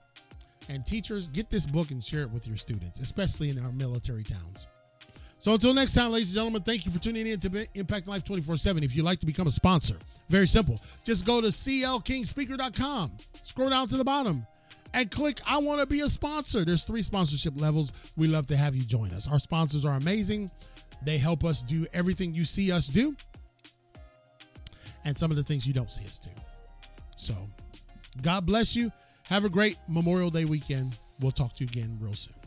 And 0.67 0.85
teachers, 0.85 1.27
get 1.29 1.49
this 1.49 1.65
book 1.65 1.89
and 1.91 2.03
share 2.03 2.21
it 2.21 2.29
with 2.29 2.47
your 2.47 2.57
students, 2.57 2.99
especially 2.99 3.49
in 3.49 3.63
our 3.63 3.71
military 3.71 4.23
towns. 4.23 4.67
So 5.39 5.53
until 5.53 5.73
next 5.73 5.93
time, 5.93 6.11
ladies 6.11 6.29
and 6.29 6.35
gentlemen, 6.35 6.63
thank 6.63 6.85
you 6.85 6.91
for 6.91 6.99
tuning 6.99 7.25
in 7.25 7.39
to 7.39 7.67
Impact 7.73 8.07
Life 8.07 8.25
24 8.25 8.57
7. 8.57 8.83
If 8.83 8.95
you'd 8.95 9.03
like 9.03 9.19
to 9.21 9.25
become 9.25 9.47
a 9.47 9.51
sponsor, 9.51 9.95
very 10.29 10.47
simple. 10.47 10.79
Just 11.05 11.25
go 11.25 11.39
to 11.39 11.47
clkingspeaker.com, 11.47 13.11
scroll 13.41 13.69
down 13.69 13.87
to 13.87 13.97
the 13.97 14.03
bottom, 14.03 14.45
and 14.93 15.09
click 15.11 15.39
I 15.45 15.57
want 15.57 15.79
to 15.79 15.85
be 15.85 16.01
a 16.01 16.09
sponsor. 16.09 16.65
There's 16.65 16.83
three 16.83 17.01
sponsorship 17.01 17.59
levels. 17.59 17.91
We 18.15 18.27
love 18.27 18.47
to 18.47 18.57
have 18.57 18.75
you 18.75 18.83
join 18.83 19.11
us. 19.11 19.27
Our 19.27 19.39
sponsors 19.39 19.85
are 19.85 19.95
amazing. 19.95 20.51
They 21.03 21.17
help 21.17 21.45
us 21.45 21.61
do 21.61 21.85
everything 21.93 22.33
you 22.33 22.45
see 22.45 22.71
us 22.71 22.87
do 22.87 23.15
and 25.05 25.17
some 25.17 25.31
of 25.31 25.37
the 25.37 25.43
things 25.43 25.65
you 25.65 25.73
don't 25.73 25.91
see 25.91 26.05
us 26.05 26.19
do. 26.19 26.29
So, 27.15 27.33
God 28.21 28.45
bless 28.45 28.75
you. 28.75 28.91
Have 29.23 29.45
a 29.45 29.49
great 29.49 29.77
Memorial 29.87 30.29
Day 30.29 30.45
weekend. 30.45 30.97
We'll 31.19 31.31
talk 31.31 31.53
to 31.53 31.63
you 31.63 31.67
again 31.67 31.97
real 31.99 32.13
soon. 32.13 32.38